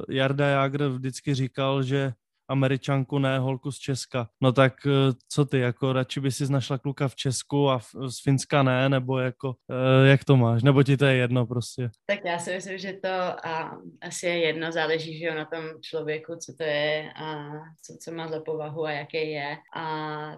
Jarda 0.10 0.48
Jágr 0.48 0.88
vždycky 0.88 1.34
říkal, 1.34 1.84
že 1.84 2.14
Američanku, 2.48 3.20
ne 3.20 3.40
holku 3.40 3.72
z 3.72 3.80
Česka. 3.80 4.30
No 4.42 4.52
tak 4.52 4.74
eh, 4.86 5.14
co 5.30 5.46
ty, 5.46 5.60
jako 5.60 5.94
radši 5.94 6.20
by 6.20 6.32
si 6.32 6.52
našla 6.52 6.78
kluka 6.78 7.08
v 7.08 7.16
Česku 7.16 7.70
a 7.70 7.80
z 8.08 8.24
Finska 8.24 8.64
ne, 8.64 8.90
nebo 8.90 9.20
jako, 9.20 9.56
eh, 9.72 10.08
jak 10.08 10.24
to 10.24 10.38
máš, 10.38 10.64
nebo 10.64 10.84
ti 10.84 10.98
to 10.98 11.06
je 11.06 11.16
jedno 11.16 11.46
prostě? 11.46 11.90
Tak 12.06 12.20
já 12.26 12.40
si 12.40 12.54
myslím, 12.54 12.78
že 12.78 12.94
to 12.94 13.10
a, 13.48 13.78
asi 14.02 14.26
je 14.26 14.40
jedno, 14.40 14.72
záleží, 14.72 15.20
že 15.20 15.26
jo, 15.26 15.36
na 15.36 15.46
tom 15.46 15.64
člověku, 15.82 16.36
co 16.36 16.54
to 16.58 16.64
je 16.64 17.14
a 17.16 17.50
co, 17.86 17.98
co 18.04 18.12
má 18.12 18.28
za 18.28 18.40
povahu 18.40 18.86
a 18.86 18.92
jaký 18.92 19.32
je. 19.32 19.58
A 19.76 19.86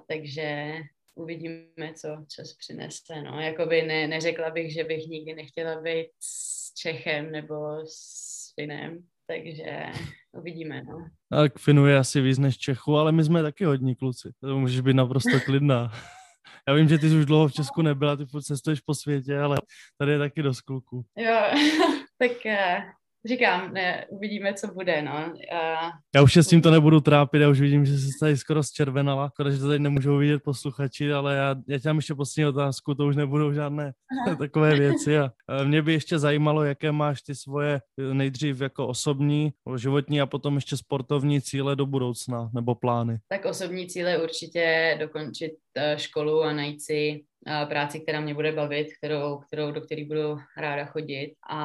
takže 0.07 0.75
uvidíme, 1.15 1.93
co 1.95 2.25
čas 2.35 2.53
přinese. 2.53 3.21
No, 3.21 3.41
jakoby 3.41 3.81
ne, 3.81 4.07
neřekla 4.07 4.49
bych, 4.49 4.73
že 4.73 4.83
bych 4.83 5.07
nikdy 5.07 5.35
nechtěla 5.35 5.81
být 5.81 6.07
s 6.19 6.73
Čechem 6.73 7.31
nebo 7.31 7.55
s 7.87 8.53
Finem, 8.55 9.03
takže 9.27 9.85
uvidíme, 10.31 10.83
no. 10.83 11.07
Tak 11.29 11.59
Finu 11.59 11.85
je 11.85 11.97
asi 11.97 12.21
víc 12.21 12.37
než 12.37 12.57
Čechu, 12.57 12.97
ale 12.97 13.11
my 13.11 13.23
jsme 13.23 13.41
taky 13.41 13.65
hodní 13.65 13.95
kluci. 13.95 14.31
To 14.41 14.59
můžeš 14.59 14.79
být 14.79 14.95
naprosto 14.95 15.39
klidná. 15.45 15.91
Já 16.67 16.73
vím, 16.73 16.87
že 16.87 16.97
ty 16.97 17.09
jsi 17.09 17.15
už 17.15 17.25
dlouho 17.25 17.47
v 17.47 17.53
Česku 17.53 17.81
nebyla, 17.81 18.15
ty 18.15 18.25
furt 18.25 18.43
cestuješ 18.43 18.79
po 18.81 18.95
světě, 18.95 19.39
ale 19.39 19.57
tady 19.97 20.11
je 20.11 20.19
taky 20.19 20.41
dost 20.41 20.61
kluků. 20.61 21.05
Jo, 21.17 21.39
tak 22.19 22.45
eh, 22.45 22.77
říkám, 23.25 23.73
ne, 23.73 24.05
uvidíme, 24.09 24.53
co 24.53 24.67
bude, 24.67 25.01
no. 25.01 25.11
A... 25.11 25.91
Já 26.15 26.21
už 26.21 26.33
se 26.33 26.43
s 26.43 26.47
tím 26.47 26.61
to 26.61 26.71
nebudu 26.71 27.01
trápit, 27.01 27.41
já 27.41 27.49
už 27.49 27.61
vidím, 27.61 27.85
že 27.85 27.97
se 27.97 28.07
tady 28.19 28.37
skoro 28.37 28.63
zčervenala, 28.63 29.29
skoro, 29.29 29.51
že 29.51 29.57
to 29.57 29.67
tady 29.67 29.79
nemůžou 29.79 30.17
vidět 30.17 30.43
posluchači, 30.43 31.13
ale 31.13 31.35
já, 31.35 31.55
já 31.67 31.79
tě 31.79 31.89
mám 31.89 31.95
ještě 31.95 32.15
poslední 32.15 32.45
otázku, 32.45 32.95
to 32.95 33.05
už 33.05 33.15
nebudou 33.15 33.53
žádné 33.53 33.93
Aha. 34.27 34.35
takové 34.39 34.75
věci 34.75 35.17
a 35.17 35.31
mě 35.63 35.81
by 35.81 35.93
ještě 35.93 36.19
zajímalo, 36.19 36.63
jaké 36.63 36.91
máš 36.91 37.21
ty 37.21 37.35
svoje 37.35 37.81
nejdřív 38.13 38.61
jako 38.61 38.87
osobní, 38.87 39.53
životní 39.75 40.21
a 40.21 40.25
potom 40.25 40.55
ještě 40.55 40.77
sportovní 40.77 41.41
cíle 41.41 41.75
do 41.75 41.85
budoucna, 41.85 42.49
nebo 42.53 42.75
plány. 42.75 43.19
Tak 43.27 43.45
osobní 43.45 43.87
cíle 43.87 44.17
určitě 44.23 44.97
dokončit 44.99 45.51
eh, 45.75 45.95
školu 45.99 46.43
a 46.43 46.53
najít 46.53 46.81
si 46.81 47.23
práci, 47.69 47.99
která 47.99 48.21
mě 48.21 48.33
bude 48.33 48.51
bavit, 48.51 48.87
kterou, 48.97 49.37
kterou, 49.37 49.71
do 49.71 49.81
které 49.81 50.05
budu 50.05 50.37
ráda 50.57 50.85
chodit. 50.85 51.33
A, 51.49 51.61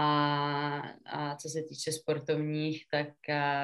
a 1.06 1.36
co 1.36 1.48
se 1.48 1.62
týče 1.62 1.92
sportovních, 1.92 2.84
tak 2.90 3.08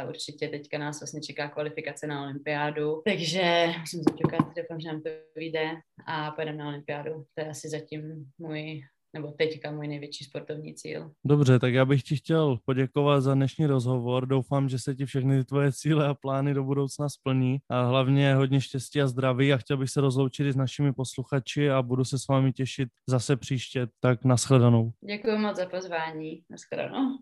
určitě 0.08 0.48
teďka 0.48 0.78
nás 0.78 1.00
vlastně 1.00 1.20
čeká 1.20 1.48
kvalifikace 1.48 2.06
na 2.06 2.22
olympiádu, 2.22 3.02
takže 3.04 3.66
musím 3.80 4.02
začekat, 4.10 4.56
doufám, 4.56 4.80
že 4.80 4.88
nám 4.88 5.02
to 5.02 5.10
vyjde 5.36 5.70
a 6.06 6.30
pojedeme 6.30 6.58
na 6.58 6.68
olympiádu. 6.68 7.24
To 7.34 7.40
je 7.40 7.50
asi 7.50 7.68
zatím 7.68 8.02
můj 8.38 8.82
nebo 9.16 9.30
teďka 9.38 9.70
můj 9.70 9.88
největší 9.88 10.24
sportovní 10.24 10.74
cíl. 10.74 11.10
Dobře, 11.24 11.58
tak 11.58 11.74
já 11.74 11.84
bych 11.84 12.02
ti 12.02 12.16
chtěl 12.16 12.58
poděkovat 12.64 13.20
za 13.20 13.34
dnešní 13.34 13.66
rozhovor. 13.66 14.26
Doufám, 14.26 14.68
že 14.68 14.78
se 14.78 14.94
ti 14.94 15.06
všechny 15.06 15.44
tvoje 15.44 15.72
cíle 15.72 16.06
a 16.06 16.14
plány 16.14 16.54
do 16.54 16.64
budoucna 16.64 17.08
splní. 17.08 17.58
A 17.70 17.82
hlavně 17.82 18.34
hodně 18.34 18.60
štěstí 18.60 19.00
a 19.00 19.06
zdraví 19.06 19.52
a 19.52 19.56
chtěl 19.56 19.76
bych 19.76 19.90
se 19.90 20.00
rozloučit 20.00 20.46
i 20.46 20.52
s 20.52 20.56
našimi 20.56 20.92
posluchači 20.92 21.70
a 21.70 21.82
budu 21.82 22.04
se 22.04 22.18
s 22.18 22.28
vámi 22.28 22.52
těšit 22.52 22.88
zase 23.08 23.36
příště. 23.36 23.86
Tak 24.00 24.24
nashledanou. 24.24 24.92
Děkuji 25.08 25.38
moc 25.38 25.56
za 25.56 25.66
pozvání. 25.66 26.42
Nashledanou. 26.50 27.18